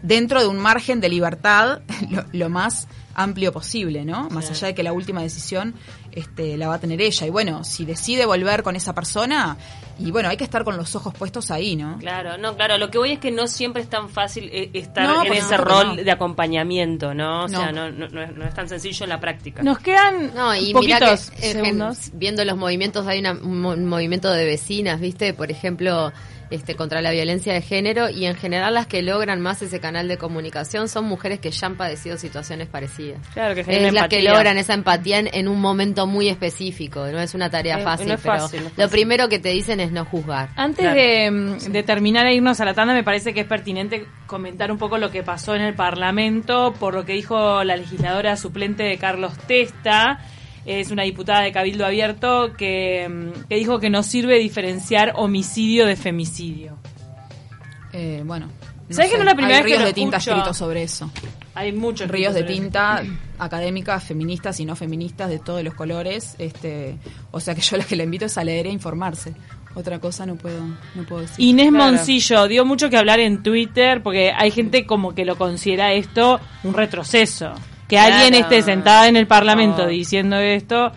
dentro 0.03 0.41
de 0.41 0.47
un 0.47 0.59
margen 0.59 1.01
de 1.01 1.09
libertad 1.09 1.81
lo, 2.11 2.25
lo 2.33 2.49
más 2.49 2.89
amplio 3.15 3.53
posible, 3.53 4.05
¿no? 4.05 4.29
Más 4.31 4.51
allá 4.51 4.69
de 4.69 4.75
que 4.75 4.83
la 4.83 4.93
última 4.93 5.23
decisión 5.23 5.75
este, 6.13 6.57
la 6.57 6.69
va 6.69 6.75
a 6.75 6.79
tener 6.81 7.01
ella. 7.01 7.27
Y 7.27 7.31
bueno, 7.31 7.65
si 7.65 7.85
decide 7.85 8.25
volver 8.27 8.63
con 8.63 8.77
esa 8.77 8.95
persona, 8.95 9.57
y 9.99 10.11
bueno, 10.11 10.29
hay 10.29 10.37
que 10.37 10.45
estar 10.45 10.65
con 10.65 10.77
los 10.77 10.95
ojos 10.97 11.13
puestos 11.15 11.51
ahí, 11.51 11.77
¿no? 11.77 11.99
Claro, 11.99 12.39
no, 12.39 12.57
claro, 12.57 12.79
lo 12.79 12.91
que 12.91 12.99
voy 12.99 13.13
es 13.13 13.19
que 13.19 13.31
no 13.31 13.47
siempre 13.47 13.83
es 13.83 13.89
tan 13.91 14.09
fácil 14.09 14.49
eh, 14.53 14.71
estar 14.73 15.07
No, 15.07 15.25
en 15.25 15.33
ese 15.35 15.51
que 15.51 15.57
rol 15.59 15.97
no. 15.97 16.03
de 16.03 16.11
acompañamiento, 16.11 17.15
¿no? 17.15 17.45
O 17.45 17.49
No. 17.49 17.59
sea, 17.61 17.73
no, 17.73 17.91
no, 17.91 18.09
no 18.09 18.23
es, 18.23 18.35
no 18.35 18.45
es 18.45 18.55
tan 18.55 18.69
sencillo 18.69 19.05
en 19.05 19.11
la 19.11 19.21
práctica. 19.21 19.63
Nos 19.63 19.79
quedan 19.81 20.33
No, 20.35 20.55
y 20.55 20.69
que 20.69 20.73
poquitos 20.73 21.33
eh, 21.41 21.53
segundos. 21.53 22.09
en- 22.09 22.19
viendo 22.19 22.45
los 22.45 22.57
movimientos, 22.57 23.07
hay 23.07 23.21
una- 23.21 23.33
un 23.33 23.87
movimiento 23.87 24.31
de 24.33 24.45
vecinas, 24.47 25.01
¿viste? 25.01 25.35
Por 25.35 25.51
ejemplo, 25.51 26.13
este 26.51 26.75
contra 26.75 27.01
la 27.01 27.11
violencia 27.11 27.53
de 27.53 27.63
género 27.63 28.11
y 28.11 28.27
en 28.27 28.35
general 28.37 28.75
las 28.75 28.87
que 28.87 29.03
logran 29.03 29.41
más 29.41 29.63
ese 29.63 29.81
canal 29.81 30.09
de 30.09 30.19
comunicación 30.19 30.89
son 30.89 31.05
mujeres 31.05 31.39
que 31.41 31.51
ya 31.51 31.67
han 31.67 31.77
padecido 31.77 32.17
situaciones 32.17 32.69
parecidas. 32.69 33.21
Claro, 33.35 33.55
que 33.55 33.61
es 33.61 33.67
las 33.67 34.09
que 34.09 34.17
empatía. 34.19 34.33
logran 34.33 34.59
esa 34.59 34.75
empatía 34.75 35.19
en, 35.21 35.29
en 35.33 35.49
un 35.49 35.61
momento 35.61 36.07
muy 36.07 36.29
específico, 36.29 37.07
no 37.07 37.21
es 37.21 37.35
una 37.35 37.51
tarea 37.51 37.79
Eh, 37.79 37.83
fácil, 37.83 38.09
no 38.09 38.15
es 38.15 38.21
pero 38.21 38.35
fácil, 38.39 38.61
no 38.61 38.67
es 38.67 38.73
lo 38.77 38.83
fácil. 38.85 38.91
primero 38.91 39.29
que 39.29 39.39
te 39.39 39.51
dicen 39.51 39.81
es 39.81 39.93
no 39.93 40.05
juzgar. 40.05 40.49
Antes 40.57 40.81
Claro. 40.85 40.95
de, 41.01 41.59
de 41.71 41.83
terminar 41.83 42.27
e 42.27 42.35
irnos 42.35 42.61
a 42.61 42.65
la 42.65 42.75
tanda, 42.75 42.95
me 42.95 43.05
parece 43.05 43.33
que 43.33 43.41
es 43.41 43.47
pertinente 43.47 44.07
comentar 44.27 44.71
un 44.73 44.79
poco 44.79 44.99
lo 44.99 45.11
que 45.11 45.23
pasó 45.23 45.55
en 45.55 45.63
el 45.63 45.75
Parlamento, 45.75 46.75
por 46.79 46.95
lo 46.95 47.05
que 47.05 47.13
dijo 47.13 47.63
la 47.65 47.77
legisladora 47.77 48.37
suplente 48.37 48.83
de 48.83 48.99
Carlos 48.99 49.33
Testa, 49.47 50.21
es 50.65 50.91
una 50.91 51.03
diputada 51.03 51.41
de 51.41 51.53
Cabildo 51.53 51.87
Abierto, 51.87 52.53
que, 52.57 53.09
mm, 53.09 53.49
que 53.49 53.57
dijo 53.57 53.79
que 53.79 53.91
no 53.91 54.03
sirve 54.03 54.39
diferenciar 54.39 55.15
homicidio 55.17 55.87
de 55.87 55.97
femicidio. 55.97 56.79
Eh, 57.93 58.23
bueno. 58.25 58.49
¿Sabes 58.91 59.13
que 59.13 59.19
no 59.19 59.23
es 59.23 59.27
la 59.27 59.35
primera 59.37 59.59
hay 59.59 59.63
vez 59.63 59.73
que 59.73 59.77
ríos 59.77 59.81
lo 59.83 59.87
de 59.87 59.93
tinta 59.93 60.17
escucho? 60.17 60.37
escritos 60.37 60.57
sobre 60.57 60.83
eso. 60.83 61.11
Hay 61.55 61.73
muchos 61.73 62.09
ríos 62.09 62.35
de 62.35 62.43
tinta 62.43 63.03
académicas, 63.39 64.03
feministas 64.03 64.59
y 64.59 64.65
no 64.65 64.75
feministas 64.75 65.29
de 65.29 65.39
todos 65.39 65.63
los 65.63 65.75
colores. 65.75 66.35
Este, 66.39 66.97
o 67.31 67.39
sea 67.39 67.55
que 67.55 67.61
yo 67.61 67.77
la 67.77 67.85
que 67.85 67.95
le 67.95 68.05
invito 68.05 68.25
es 68.25 68.37
a 68.37 68.43
leer 68.45 68.67
e 68.67 68.71
informarse. 68.71 69.35
otra 69.77 70.01
cosa 70.01 70.27
no 70.27 70.35
puedo, 70.35 70.61
no 70.97 71.05
puedo 71.05 71.23
decir. 71.23 71.37
Inés 71.39 71.71
Claro. 71.71 71.93
Moncillo 71.93 72.49
dio 72.49 72.65
mucho 72.65 72.91
que 72.91 72.97
hablar 72.97 73.21
en 73.21 73.45
Twitter 73.45 74.03
porque 74.03 74.33
hay 74.37 74.51
gente 74.51 74.85
como 74.85 75.15
que 75.15 75.25
lo 75.25 75.37
considera 75.37 75.93
esto 75.93 76.41
un 76.65 76.75
retroceso. 76.75 77.53
Que 77.91 77.97
Claro. 77.97 78.15
alguien 78.15 78.35
esté 78.35 78.63
sentada 78.63 79.09
en 79.09 79.17
el 79.17 79.27
Parlamento 79.27 79.83
No. 79.83 79.89
diciendo 79.89 80.37
esto, 80.39 80.93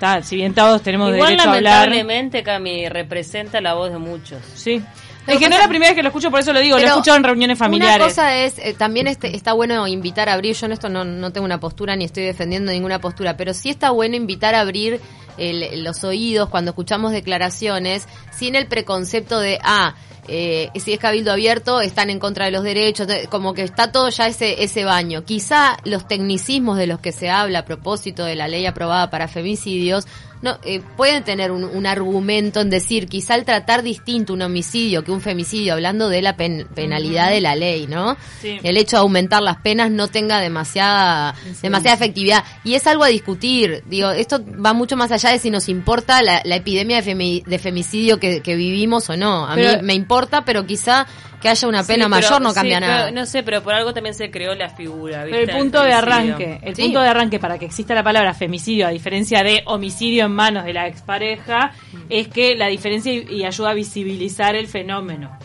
ta, 0.00 0.22
si 0.22 0.36
bien 0.36 0.52
todos 0.52 0.82
tenemos 0.82 1.10
Igual 1.14 1.30
derecho 1.30 1.48
a 1.48 1.52
hablar. 1.54 1.72
lamentablemente 1.88 2.42
Cami 2.42 2.88
representa 2.88 3.60
la 3.60 3.74
voz 3.74 3.90
de 3.92 3.98
muchos. 3.98 4.42
Sí. 4.54 4.82
Es 5.26 5.38
que 5.38 5.48
no 5.48 5.54
es 5.54 5.62
la 5.62 5.68
primera 5.68 5.88
vez 5.92 5.96
que 5.96 6.02
lo 6.02 6.08
escucho, 6.08 6.30
por 6.30 6.40
eso 6.40 6.52
lo 6.52 6.60
digo, 6.60 6.76
lo 6.76 6.82
he 6.84 6.86
escuchado 6.88 7.16
en 7.16 7.24
reuniones 7.24 7.56
familiares. 7.56 7.96
Una 7.96 8.04
cosa 8.04 8.34
es, 8.36 8.58
eh, 8.58 8.74
también 8.76 9.06
este, 9.06 9.34
está 9.34 9.54
bueno 9.54 9.86
invitar 9.88 10.28
a 10.28 10.34
abrir, 10.34 10.54
yo 10.54 10.66
en 10.66 10.72
esto 10.72 10.90
no, 10.90 11.02
no 11.06 11.32
tengo 11.32 11.46
una 11.46 11.58
postura 11.60 11.96
ni 11.96 12.04
estoy 12.04 12.24
defendiendo 12.24 12.72
ninguna 12.72 13.00
postura, 13.00 13.34
pero 13.34 13.54
sí 13.54 13.70
está 13.70 13.88
bueno 13.90 14.16
invitar 14.16 14.54
a 14.54 14.60
abrir 14.60 15.00
el- 15.38 15.82
los 15.82 16.04
oídos 16.04 16.50
cuando 16.50 16.72
escuchamos 16.72 17.12
declaraciones 17.12 18.06
sin 18.32 18.54
el 18.54 18.66
preconcepto 18.66 19.40
de, 19.40 19.58
ah, 19.62 19.94
eh, 20.28 20.70
si 20.78 20.92
es 20.92 20.98
cabildo 20.98 21.32
abierto, 21.32 21.80
están 21.80 22.10
en 22.10 22.18
contra 22.18 22.44
de 22.46 22.50
los 22.50 22.62
derechos, 22.62 23.06
de- 23.06 23.26
como 23.28 23.54
que 23.54 23.62
está 23.62 23.92
todo 23.92 24.08
ya 24.10 24.26
ese, 24.26 24.62
ese 24.64 24.84
baño. 24.84 25.24
Quizá 25.24 25.76
los 25.84 26.06
tecnicismos 26.08 26.76
de 26.78 26.86
los 26.86 27.00
que 27.00 27.12
se 27.12 27.30
habla 27.30 27.60
a 27.60 27.64
propósito 27.64 28.24
de 28.24 28.34
la 28.36 28.48
ley 28.48 28.66
aprobada 28.66 29.10
para 29.10 29.28
femicidios 29.28 30.06
no 30.44 30.58
eh, 30.62 30.80
pueden 30.96 31.24
tener 31.24 31.50
un, 31.50 31.64
un 31.64 31.86
argumento 31.86 32.60
en 32.60 32.70
decir, 32.70 33.08
quizá 33.08 33.34
al 33.34 33.44
tratar 33.44 33.82
distinto 33.82 34.32
un 34.34 34.42
homicidio 34.42 35.02
que 35.02 35.10
un 35.10 35.20
femicidio, 35.20 35.72
hablando 35.72 36.08
de 36.08 36.22
la 36.22 36.36
pen- 36.36 36.68
penalidad 36.74 37.30
de 37.30 37.40
la 37.40 37.56
ley, 37.56 37.86
¿no? 37.88 38.16
Sí. 38.40 38.58
El 38.62 38.76
hecho 38.76 38.96
de 38.96 39.00
aumentar 39.00 39.42
las 39.42 39.56
penas 39.56 39.90
no 39.90 40.06
tenga 40.08 40.40
demasiada, 40.40 41.34
demasiada 41.62 41.96
efectividad. 41.96 42.44
Y 42.62 42.74
es 42.74 42.86
algo 42.86 43.02
a 43.04 43.08
discutir. 43.08 43.82
Digo, 43.86 44.10
esto 44.10 44.40
va 44.64 44.72
mucho 44.72 44.96
más 44.96 45.10
allá 45.10 45.30
de 45.30 45.38
si 45.38 45.50
nos 45.50 45.68
importa 45.68 46.22
la, 46.22 46.42
la 46.44 46.56
epidemia 46.56 47.00
de, 47.00 47.12
femi- 47.14 47.44
de 47.44 47.58
femicidio 47.58 48.20
que, 48.20 48.40
que 48.42 48.54
vivimos 48.54 49.08
o 49.10 49.16
no. 49.16 49.46
A 49.46 49.54
Pero- 49.54 49.80
mí 49.80 49.86
me 49.86 49.94
importa, 49.94 50.44
pero 50.44 50.66
quizá 50.66 51.06
que 51.44 51.50
haya 51.50 51.68
una 51.68 51.84
pena 51.84 52.06
Sí, 52.06 52.10
mayor 52.10 52.30
pero- 52.30 52.40
no 52.40 52.48
sí, 52.48 52.54
cambia 52.54 52.80
pero 52.80 52.92
nada. 52.92 53.10
no 53.10 53.26
sé, 53.26 53.42
pero 53.42 53.62
por 53.62 53.74
algo 53.74 53.92
también 53.92 54.14
se 54.14 54.30
creó 54.30 54.54
la 54.54 54.70
figura. 54.70 55.24
Pero 55.24 55.36
el 55.38 55.50
punto 55.50 55.82
de 55.84 55.92
arranque, 55.92 56.58
el 56.62 56.74
Sí. 56.74 56.82
punto 56.84 57.00
de 57.02 57.08
arranque 57.08 57.38
para 57.38 57.58
que 57.58 57.66
exista 57.66 57.94
la 57.94 58.02
palabra 58.02 58.32
femicidio, 58.32 58.86
a 58.86 58.90
diferencia 58.90 59.42
de 59.42 59.62
homicidio 59.66 60.24
en 60.24 60.32
manos 60.32 60.64
de 60.64 60.72
la 60.72 60.86
expareja, 60.88 61.72
es 62.08 62.28
que 62.28 62.54
la 62.54 62.68
diferencia 62.68 63.12
y, 63.12 63.26
y 63.30 63.44
ayuda 63.44 63.70
a 63.70 63.74
visibilizar 63.74 64.56
el 64.56 64.68
fenómeno. 64.68 65.38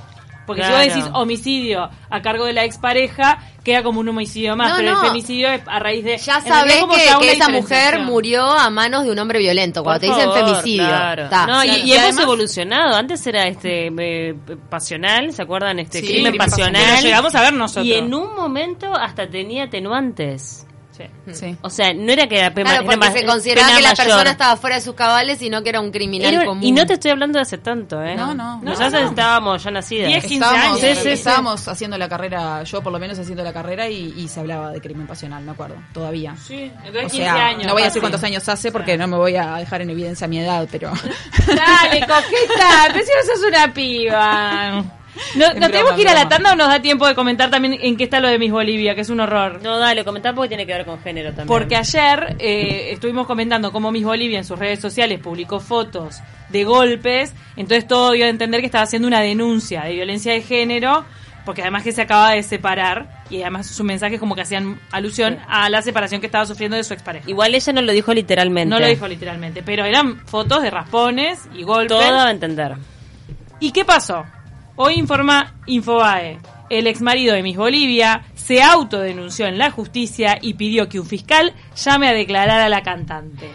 Porque 0.50 0.64
Claro. 0.64 0.82
si 0.82 0.90
vos 0.90 0.96
decís 0.96 1.12
homicidio 1.14 1.90
a 2.10 2.22
cargo 2.24 2.46
de 2.46 2.54
la 2.54 2.64
expareja, 2.64 3.38
queda 3.64 3.84
como 3.84 4.00
un 4.00 4.10
homicidio 4.10 4.56
más, 4.56 4.72
No, 4.72 4.78
pero 4.78 4.92
no. 4.94 5.02
el 5.04 5.08
femicidio 5.10 5.48
es 5.52 5.62
a 5.68 5.78
raíz 5.78 6.04
de... 6.04 6.18
Ya 6.18 6.42
sabés 6.42 6.74
que, 6.86 7.20
que 7.22 7.32
esa 7.34 7.50
mujer 7.50 8.00
murió 8.00 8.50
a 8.50 8.68
manos 8.72 9.04
de 9.06 9.12
un 9.12 9.20
hombre 9.20 9.38
violento. 9.38 9.84
Cuando 9.84 10.08
Por 10.08 10.16
te 10.16 10.16
dicen 10.22 10.32
favor, 10.34 10.50
femicidio. 10.56 10.88
claro. 10.88 11.30
ta. 11.30 11.46
No, 11.46 11.64
y, 11.64 11.68
y 11.68 11.72
Y 11.84 11.92
hemos 11.94 12.04
además- 12.06 12.24
evolucionado. 12.24 12.96
Antes 12.96 13.28
era 13.28 13.46
este 13.48 13.92
eh, 13.96 14.36
pasional, 14.72 15.32
¿se 15.34 15.44
acuerdan? 15.44 15.78
Este 15.78 16.00
Sí, 16.00 16.08
crimen 16.08 16.32
crimen 16.32 16.38
pasional. 16.50 16.74
pasional. 16.82 17.04
Llegamos 17.04 17.36
a 17.36 17.42
ver 17.42 17.54
nosotros. 17.54 17.86
Y 17.86 17.94
en 17.94 18.12
un 18.12 18.36
momento 18.36 18.92
hasta 18.96 19.30
tenía 19.30 19.66
atenuantes. 19.66 20.66
Sí. 21.28 21.34
Sí. 21.34 21.58
O 21.62 21.70
sea, 21.70 21.94
no 21.94 22.12
era 22.12 22.28
que 22.28 22.38
era 22.40 22.54
pena 22.54 22.72
Claro, 22.72 22.86
porque 22.86 22.98
era 23.00 23.10
más- 23.10 23.20
se 23.20 23.26
consideraba 23.26 23.68
que 23.76 23.82
la 23.82 23.90
mayor. 23.90 24.06
persona 24.06 24.32
estaba 24.32 24.58
fuera 24.58 24.76
de 24.78 24.82
sus 24.82 24.96
cabales, 24.96 25.38
sino 25.40 25.62
que 25.64 25.70
era 25.70 25.80
un 25.80 25.92
criminal 25.92 26.34
Era- 26.34 26.46
común. 26.46 26.64
y 26.64 26.72
no 26.72 26.86
te 26.86 26.94
estoy 26.94 27.12
hablando 27.12 27.38
de 27.38 27.44
hace 27.44 27.58
tanto, 27.58 28.02
¿eh? 28.04 28.16
No, 28.16 28.34
no. 28.34 28.60
Nosotros 28.62 28.94
No, 28.94 29.02
no. 29.02 29.10
estábamos 29.10 29.64
ya 29.64 29.72
nacidas. 29.72 30.08
Diez, 30.08 30.26
15 30.26 30.36
Estábamos, 30.46 30.66
años. 30.66 30.80
Sí, 30.80 30.96
sí, 30.96 31.02
sí. 31.04 31.10
estábamos 31.10 31.68
haciendo 31.68 31.98
la 31.98 32.10
carrera, 32.10 32.64
yo 32.64 32.82
por 32.82 32.92
lo 32.92 33.00
menos 33.00 33.18
haciendo 33.20 33.44
la 33.44 33.54
carrera 33.54 33.88
y, 33.90 34.14
y 34.18 34.28
se 34.28 34.40
hablaba 34.40 34.72
de 34.72 34.82
crimen 34.82 35.08
pasional, 35.08 35.44
me 35.44 35.52
acuerdo, 35.52 35.76
todavía. 35.94 36.36
Sí, 36.38 36.72
entonces 36.86 37.06
O 37.06 37.08
15 37.10 37.18
sea, 37.18 37.46
años. 37.48 37.66
no 37.68 37.74
voy 37.74 37.82
a 37.82 37.86
decir 37.86 38.02
cuántos 38.02 38.24
años 38.24 38.48
hace 38.50 38.72
porque 38.72 38.98
no 38.98 39.08
me 39.08 39.18
voy 39.18 39.36
a 39.36 39.56
dejar 39.56 39.82
en 39.82 39.90
evidencia 39.92 40.28
mi 40.28 40.40
edad, 40.40 40.68
pero... 40.72 40.92
Dale, 41.48 42.00
coqueta, 42.02 42.94
pensé 42.94 43.12
que 43.22 43.26
sos 43.36 43.46
una 43.48 43.74
piba. 43.74 44.84
No, 45.36 45.46
En 45.52 45.60
¿Nos 45.60 45.72
tenemos 45.72 45.94
que 45.94 46.02
ir 46.02 46.10
a 46.10 46.14
la 46.14 46.30
tanda 46.30 46.54
o 46.54 46.56
nos 46.56 46.68
da 46.68 46.82
tiempo 46.82 47.08
de 47.08 47.16
comentar 47.16 47.50
también 47.50 47.78
en 47.82 47.98
qué 47.98 48.06
está 48.06 48.20
lo 48.20 48.28
de 48.28 48.40
Miss 48.40 48.52
Bolivia, 48.52 48.96
que 48.96 49.02
es 49.02 49.10
un 49.10 49.20
horror? 49.20 49.62
No, 49.62 49.78
dale, 49.78 50.04
comentar 50.04 50.36
porque 50.36 50.50
tiene 50.50 50.66
que 50.66 50.74
ver 50.74 50.86
con 50.86 51.00
género 51.02 51.30
también. 51.30 51.48
Porque 51.48 51.76
ayer 51.76 52.36
eh, 52.40 52.92
estuvimos 52.92 53.28
comentando 53.28 53.72
cómo 53.72 53.92
Miss 53.92 54.06
Bolivia 54.06 54.38
en 54.38 54.46
sus 54.46 54.58
redes 54.58 54.80
sociales 54.80 55.20
publicó 55.20 55.60
fotos 55.60 56.22
de 56.50 56.64
golpes, 56.64 57.34
entonces 57.56 57.88
todo 57.88 58.12
dio 58.12 58.26
a 58.26 58.30
entender 58.30 58.60
que 58.60 58.66
estaba 58.66 58.84
haciendo 58.84 59.08
una 59.08 59.22
denuncia 59.22 59.84
de 59.84 59.94
violencia 59.94 60.34
de 60.34 60.42
género, 60.42 61.06
porque 61.46 61.62
además 61.62 61.84
que 61.84 61.92
se 61.92 62.02
acaba 62.02 62.32
de 62.32 62.44
separar 62.44 63.24
y 63.30 63.42
además 63.42 63.68
sus 63.68 63.86
mensajes 63.86 64.20
como 64.20 64.36
que 64.36 64.42
hacían 64.42 64.80
alusión 64.92 65.40
a 65.48 65.70
la 65.70 65.82
separación 65.82 66.22
que 66.22 66.28
estaba 66.28 66.46
sufriendo 66.46 66.78
de 66.78 66.84
su 66.84 66.94
expareja. 66.94 67.30
Igual 67.30 67.56
ella 67.56 67.74
no 67.74 67.82
lo 67.82 67.92
dijo 67.92 68.14
literalmente. 68.14 68.70
No 68.70 68.80
lo 68.80 68.88
dijo 68.88 69.08
literalmente, 69.08 69.64
pero 69.64 69.86
eran 69.86 70.26
fotos 70.28 70.62
de 70.62 70.70
raspones 70.70 71.48
y 71.54 71.64
golpes. 71.64 71.98
Todo 71.98 72.20
a 72.20 72.32
entender. 72.32 72.76
¿Y 73.60 73.72
qué 73.72 73.86
pasó? 73.86 74.26
Hoy 74.82 74.94
informa 74.94 75.56
Infobae. 75.66 76.40
El 76.70 76.88
ex 76.88 77.02
marido 77.02 77.36
de 77.36 77.44
Miss 77.44 77.58
Bolivia 77.58 78.24
se 78.34 78.64
autodenunció 78.64 79.46
en 79.46 79.58
la 79.58 79.72
justicia 79.72 80.40
y 80.42 80.54
pidió 80.54 80.88
que 80.88 81.02
un 81.02 81.06
fiscal 81.06 81.54
llame 81.76 82.08
a 82.08 82.14
declarar 82.14 82.62
a 82.62 82.70
la 82.70 82.82
cantante. 82.82 83.50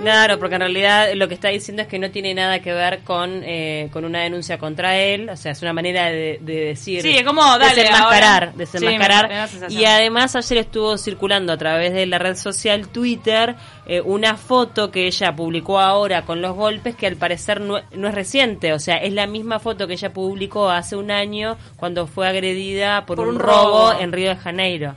Claro, 0.00 0.38
porque 0.38 0.54
en 0.54 0.60
realidad 0.60 1.08
lo 1.14 1.28
que 1.28 1.34
está 1.34 1.48
diciendo 1.48 1.82
es 1.82 1.88
que 1.88 1.98
no 1.98 2.10
tiene 2.10 2.34
nada 2.34 2.60
que 2.60 2.72
ver 2.72 3.00
con, 3.00 3.42
eh, 3.44 3.88
con 3.92 4.04
una 4.04 4.22
denuncia 4.22 4.58
contra 4.58 4.96
él, 4.96 5.28
o 5.28 5.36
sea, 5.36 5.52
es 5.52 5.62
una 5.62 5.72
manera 5.72 6.06
de, 6.06 6.38
de 6.40 6.64
decir... 6.66 7.02
Sí, 7.02 7.16
es 7.16 7.24
como, 7.24 7.42
dale, 7.42 7.74
Desenmascarar, 7.74 8.44
ahora. 8.44 8.52
desenmascarar. 8.56 9.48
Sí, 9.48 9.58
me 9.60 9.72
y 9.72 9.84
además 9.84 10.36
ayer 10.36 10.58
estuvo 10.58 10.96
circulando 10.98 11.52
a 11.52 11.56
través 11.56 11.92
de 11.92 12.06
la 12.06 12.18
red 12.18 12.36
social 12.36 12.88
Twitter 12.88 13.56
eh, 13.86 14.00
una 14.00 14.36
foto 14.36 14.90
que 14.90 15.06
ella 15.06 15.34
publicó 15.34 15.80
ahora 15.80 16.22
con 16.22 16.40
los 16.40 16.54
golpes 16.54 16.94
que 16.94 17.06
al 17.06 17.16
parecer 17.16 17.60
no, 17.60 17.80
no 17.92 18.08
es 18.08 18.14
reciente, 18.14 18.72
o 18.72 18.78
sea, 18.78 18.96
es 18.96 19.12
la 19.12 19.26
misma 19.26 19.58
foto 19.58 19.86
que 19.86 19.94
ella 19.94 20.12
publicó 20.12 20.70
hace 20.70 20.96
un 20.96 21.10
año 21.10 21.56
cuando 21.76 22.06
fue 22.06 22.28
agredida 22.28 23.06
por, 23.06 23.20
un 23.20 23.38
robo 23.38 23.90
robo. 23.90 24.00
en 24.00 24.12
Río 24.12 24.30
de 24.30 24.36
Janeiro. 24.36 24.94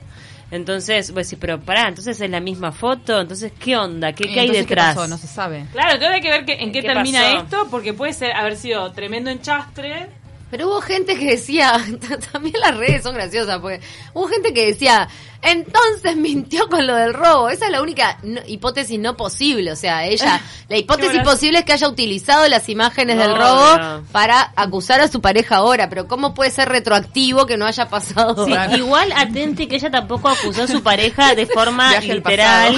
Entonces, 0.54 1.10
vos 1.12 1.24
decís, 1.24 1.36
pero 1.40 1.60
pará, 1.60 1.88
entonces 1.88 2.20
es 2.20 2.30
la 2.30 2.38
misma 2.38 2.70
foto, 2.70 3.20
entonces, 3.20 3.50
¿qué 3.58 3.76
onda? 3.76 4.12
¿Qué, 4.12 4.32
qué 4.32 4.38
hay 4.38 4.50
detrás? 4.50 4.94
pasó? 4.94 5.08
No 5.08 5.18
se 5.18 5.26
sabe. 5.26 5.66
Claro, 5.72 5.94
entonces 5.94 6.14
hay 6.14 6.20
que 6.20 6.30
ver 6.30 6.44
que- 6.44 6.52
en 6.62 6.70
qué, 6.70 6.80
¿Qué 6.80 6.86
termina 6.86 7.20
pasó? 7.22 7.36
esto, 7.38 7.68
porque 7.72 7.92
puede 7.92 8.12
ser 8.12 8.32
haber 8.36 8.56
sido 8.56 8.92
tremendo 8.92 9.30
enchastre. 9.30 10.06
Pero 10.52 10.68
hubo 10.68 10.80
gente 10.80 11.18
que 11.18 11.26
decía, 11.32 11.72
también 12.32 12.54
las 12.60 12.76
redes 12.76 13.02
son 13.02 13.14
graciosas, 13.14 13.58
porque 13.58 13.80
hubo 14.12 14.28
gente 14.28 14.54
que 14.54 14.66
decía, 14.66 15.08
entonces 15.44 16.16
mintió 16.16 16.68
con 16.68 16.86
lo 16.86 16.94
del 16.96 17.14
robo. 17.14 17.48
Esa 17.48 17.66
es 17.66 17.70
la 17.72 17.82
única 17.82 18.18
no- 18.22 18.40
hipótesis 18.46 18.98
no 18.98 19.16
posible. 19.16 19.72
O 19.72 19.76
sea, 19.76 20.04
ella, 20.06 20.40
la 20.68 20.76
hipótesis 20.76 21.20
posible 21.22 21.58
es 21.60 21.64
que 21.64 21.72
haya 21.72 21.88
utilizado 21.88 22.48
las 22.48 22.68
imágenes 22.68 23.16
del 23.18 23.36
robo 23.36 23.76
no. 23.78 24.04
para 24.12 24.52
acusar 24.56 25.00
a 25.00 25.08
su 25.08 25.20
pareja 25.20 25.56
ahora. 25.56 25.88
Pero 25.88 26.06
¿cómo 26.08 26.34
puede 26.34 26.50
ser 26.50 26.68
retroactivo 26.68 27.46
que 27.46 27.56
no 27.56 27.66
haya 27.66 27.88
pasado? 27.88 28.46
Sí, 28.46 28.52
igual 28.76 29.12
atente 29.12 29.68
que 29.68 29.76
ella 29.76 29.90
tampoco 29.90 30.28
acusó 30.28 30.62
a 30.64 30.66
su 30.66 30.82
pareja 30.82 31.34
de 31.34 31.46
forma 31.46 31.98
literal, 32.00 32.76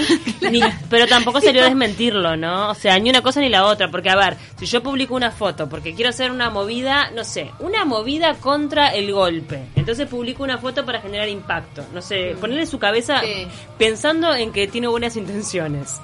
ni- 0.51 0.61
pero 0.91 1.07
tampoco 1.07 1.41
salió 1.41 1.63
a 1.63 1.67
desmentirlo, 1.67 2.37
¿no? 2.37 2.71
O 2.71 2.75
sea, 2.75 2.99
ni 2.99 3.11
una 3.11 3.23
cosa 3.23 3.41
ni 3.41 3.49
la 3.49 3.65
otra, 3.67 3.91
porque 3.91 4.11
a 4.11 4.17
ver, 4.17 4.37
si 4.59 4.67
yo 4.67 4.83
publico 4.83 5.15
una 5.15 5.31
foto 5.31 5.69
porque 5.69 5.95
quiero 5.95 6.11
hacer 6.11 6.31
una 6.31 6.51
movida, 6.51 7.11
no 7.15 7.25
sé, 7.25 7.51
una 7.61 7.85
movida 7.85 8.35
contra 8.35 8.89
el 8.89 9.13
golpe, 9.13 9.67
entonces 9.77 10.09
publico 10.09 10.43
una 10.43 10.59
foto 10.59 10.85
para 10.85 11.01
generar 11.01 11.29
impacto, 11.29 11.85
no 11.93 12.01
sé, 12.03 12.37
su 12.65 12.79
cabeza 12.79 13.21
Sí. 13.21 13.47
pensando 13.77 14.35
en 14.35 14.53
que 14.53 14.67
tiene 14.69 14.87
buenas 14.89 15.17
intenciones. 15.17 16.01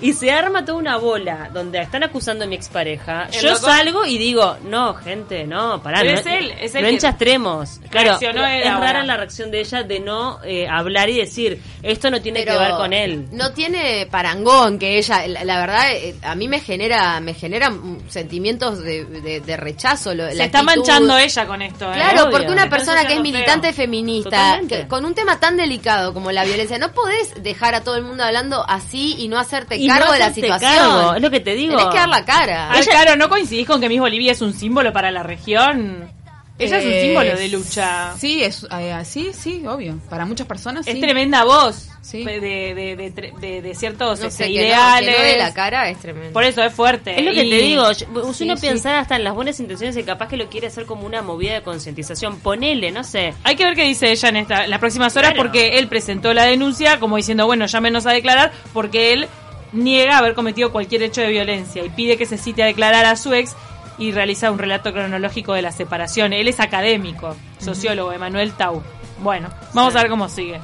Y 0.00 0.12
se 0.12 0.30
arma 0.30 0.64
toda 0.64 0.78
una 0.78 0.96
bola 0.96 1.50
donde 1.52 1.80
están 1.80 2.02
acusando 2.02 2.44
a 2.44 2.46
mi 2.48 2.54
expareja. 2.54 3.28
El 3.32 3.40
Yo 3.42 3.48
loco- 3.50 3.66
salgo 3.66 4.04
y 4.06 4.18
digo, 4.18 4.56
no, 4.64 4.94
gente, 4.94 5.46
no, 5.46 5.82
pará. 5.82 6.00
Pero 6.00 6.12
no, 6.12 6.18
es 6.20 6.26
él, 6.26 6.50
es 6.60 6.74
él 6.74 6.82
no 6.82 6.88
enchastremos. 6.88 7.80
Claro, 7.90 8.16
es 8.20 8.22
ahora. 8.66 8.78
rara 8.78 9.02
la 9.04 9.16
reacción 9.16 9.50
de 9.50 9.60
ella 9.60 9.82
de 9.82 10.00
no 10.00 10.38
eh, 10.44 10.68
hablar 10.68 11.08
y 11.10 11.18
decir, 11.18 11.60
esto 11.82 12.10
no 12.10 12.20
tiene 12.22 12.42
Pero 12.44 12.58
que 12.58 12.64
ver 12.64 12.70
con 12.72 12.92
él. 12.92 13.28
No 13.32 13.52
tiene 13.52 14.06
parangón 14.10 14.78
que 14.78 14.98
ella, 14.98 15.26
la, 15.26 15.44
la 15.44 15.60
verdad, 15.60 15.92
eh, 15.92 16.14
a 16.22 16.34
mí 16.34 16.48
me 16.48 16.60
genera, 16.60 17.20
me 17.20 17.34
genera 17.34 17.70
mm, 17.70 18.08
sentimientos 18.08 18.78
de, 18.82 19.04
de- 19.04 19.40
de 19.40 19.56
rechazo. 19.56 20.14
lo- 20.14 20.28
Se 20.28 20.34
la 20.34 20.44
está 20.44 20.60
actitud. 20.60 20.76
manchando 20.78 21.18
ella 21.18 21.46
con 21.46 21.62
esto. 21.62 21.90
¿eh? 21.90 21.94
Claro, 21.94 22.22
Obvio. 22.24 22.30
porque 22.32 22.52
una 22.52 22.68
persona 22.70 23.06
que 23.06 23.14
es 23.14 23.20
militante 23.20 23.72
feo. 23.72 23.84
feminista, 23.86 24.60
que- 24.68 24.86
con 24.88 25.04
un 25.04 25.14
tema 25.14 25.40
tan 25.40 25.56
delicado 25.56 26.12
como 26.14 26.30
la 26.32 26.44
violencia, 26.44 26.78
no 26.78 26.92
podés 26.92 27.42
dejar 27.42 27.74
a 27.74 27.82
todo 27.82 27.96
el 27.96 28.02
mundo 28.04 28.24
hablando 28.24 28.64
así 28.68 29.16
y 29.18 29.28
no 29.28 29.38
hacerte 29.76 29.84
Y 29.84 29.88
cargo 29.88 30.06
no 30.06 30.12
de 30.12 30.18
la 30.18 30.32
situación. 30.32 30.70
cargo, 30.72 31.14
es 31.14 31.22
lo 31.22 31.30
que 31.30 31.40
te 31.40 31.54
digo. 31.54 31.76
Tenés 31.76 31.92
que 31.92 31.98
dar 31.98 32.08
la 32.08 32.24
cara. 32.24 32.70
Ay, 32.72 32.82
claro, 32.84 33.16
¿no 33.16 33.28
coincidís 33.28 33.66
con 33.66 33.80
que 33.80 33.88
Miss 33.88 34.00
Bolivia 34.00 34.32
es 34.32 34.40
un 34.40 34.52
símbolo 34.54 34.92
para 34.92 35.10
la 35.10 35.22
región? 35.22 36.16
Ella 36.60 36.78
es 36.78 36.86
un 36.86 36.92
símbolo 36.92 37.36
de 37.36 37.48
lucha. 37.50 38.14
Sí, 38.18 38.42
es, 38.42 38.66
eh, 38.68 39.00
sí, 39.04 39.30
sí, 39.32 39.62
obvio. 39.64 39.96
Para 40.10 40.24
muchas 40.26 40.44
personas 40.48 40.88
Es 40.88 40.94
sí. 40.94 41.00
tremenda 41.00 41.44
voz 41.44 41.88
Sí. 42.02 42.24
de, 42.24 42.40
de, 42.40 42.74
de, 42.74 42.96
de- 42.96 43.32
de- 43.38 43.62
de 43.62 43.74
ciertos 43.76 44.18
no 44.18 44.28
sé, 44.30 44.44
que 44.44 44.48
no, 44.48 44.54
ideales. 44.66 45.14
que 45.14 45.22
no 45.22 45.24
de 45.28 45.36
la 45.36 45.54
cara 45.54 45.88
es 45.88 45.98
tremendo. 46.00 46.32
Por 46.32 46.42
eso 46.42 46.60
es 46.64 46.72
fuerte. 46.72 47.16
Es 47.16 47.24
lo 47.24 47.30
que 47.32 47.44
Y- 47.44 47.50
te 47.50 47.56
digo, 47.58 47.92
yo- 47.92 48.06
uno 48.12 48.32
Sí, 48.32 48.48
sí. 48.56 48.66
pensar 48.66 48.96
hasta 48.96 49.14
en 49.14 49.22
las 49.24 49.34
buenas 49.34 49.60
intenciones 49.60 49.96
y 49.96 50.02
capaz 50.02 50.26
que 50.28 50.36
lo 50.36 50.48
quiere 50.48 50.66
hacer 50.66 50.84
como 50.86 51.06
una 51.06 51.22
movida 51.22 51.52
de 51.54 51.62
concientización. 51.62 52.40
Ponele, 52.40 52.90
no 52.90 53.04
sé. 53.04 53.34
Hay 53.44 53.54
que 53.54 53.64
ver 53.64 53.76
qué 53.76 53.84
dice 53.84 54.10
ella 54.10 54.28
en, 54.30 54.36
esta, 54.36 54.66
las 54.66 54.80
próximas 54.80 55.14
horas 55.16 55.32
Claro. 55.34 55.44
porque 55.48 55.78
él 55.78 55.86
presentó 55.86 56.32
la 56.34 56.44
denuncia 56.44 56.98
como 56.98 57.16
diciendo, 57.16 57.46
bueno, 57.46 57.66
llámenos 57.66 58.04
a 58.06 58.10
declarar 58.12 58.50
porque 58.72 59.12
él 59.12 59.28
niega 59.72 60.18
haber 60.18 60.34
cometido 60.34 60.72
cualquier 60.72 61.02
hecho 61.02 61.20
de 61.20 61.28
violencia 61.28 61.84
y 61.84 61.90
pide 61.90 62.16
que 62.16 62.26
se 62.26 62.38
cite 62.38 62.62
a 62.62 62.66
declarar 62.66 63.04
a 63.04 63.16
su 63.16 63.32
ex 63.34 63.54
y 63.98 64.12
realiza 64.12 64.50
un 64.50 64.58
relato 64.58 64.92
cronológico 64.92 65.54
de 65.54 65.62
la 65.62 65.72
separación. 65.72 66.32
Él 66.32 66.48
es 66.48 66.60
académico, 66.60 67.36
sociólogo, 67.58 68.12
Emanuel 68.12 68.52
Tau. 68.52 68.82
Bueno, 69.20 69.48
vamos 69.74 69.94
a 69.96 70.02
ver 70.02 70.10
cómo 70.10 70.28
sigue. 70.28 70.60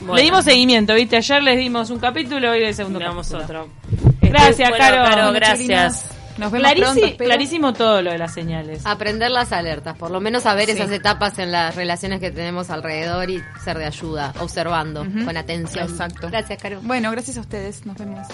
Bueno. 0.00 0.14
Le 0.16 0.22
dimos 0.22 0.44
seguimiento, 0.44 0.94
¿viste? 0.94 1.16
Ayer 1.16 1.42
les 1.42 1.58
dimos 1.58 1.90
un 1.90 1.98
capítulo, 1.98 2.50
hoy 2.50 2.62
el 2.62 2.74
segundo 2.74 2.98
Damos 2.98 3.28
capítulo. 3.28 3.62
otro. 3.62 3.68
Gracias, 4.20 4.68
Bueno, 4.70 4.84
Caro. 4.84 5.04
Caro, 5.04 5.32
gracias. 5.32 6.17
Nos 6.38 6.50
vemos 6.52 6.68
Clarísi- 6.70 6.80
pronto, 6.82 7.04
espero. 7.06 7.28
clarísimo 7.28 7.72
todo 7.72 8.00
lo 8.02 8.10
de 8.12 8.18
las 8.18 8.32
señales. 8.32 8.82
Aprender 8.86 9.30
las 9.30 9.52
alertas, 9.52 9.96
por 9.98 10.10
lo 10.10 10.20
menos 10.20 10.44
saber 10.44 10.66
Sí. 10.66 10.72
esas 10.72 10.90
etapas 10.90 11.38
en 11.38 11.50
las 11.52 11.74
relaciones 11.74 12.20
que 12.20 12.30
tenemos 12.30 12.70
alrededor 12.70 13.28
y 13.28 13.42
ser 13.64 13.76
de 13.78 13.86
ayuda, 13.86 14.32
observando 14.40 15.04
con 15.24 15.36
atención. 15.36 15.88
Exacto. 15.90 16.28
Gracias, 16.30 16.60
Caro. 16.62 16.80
Bueno, 16.82 17.10
gracias 17.10 17.36
a 17.36 17.40
ustedes. 17.40 17.84
Nos 17.84 17.96
vemos. 17.98 18.26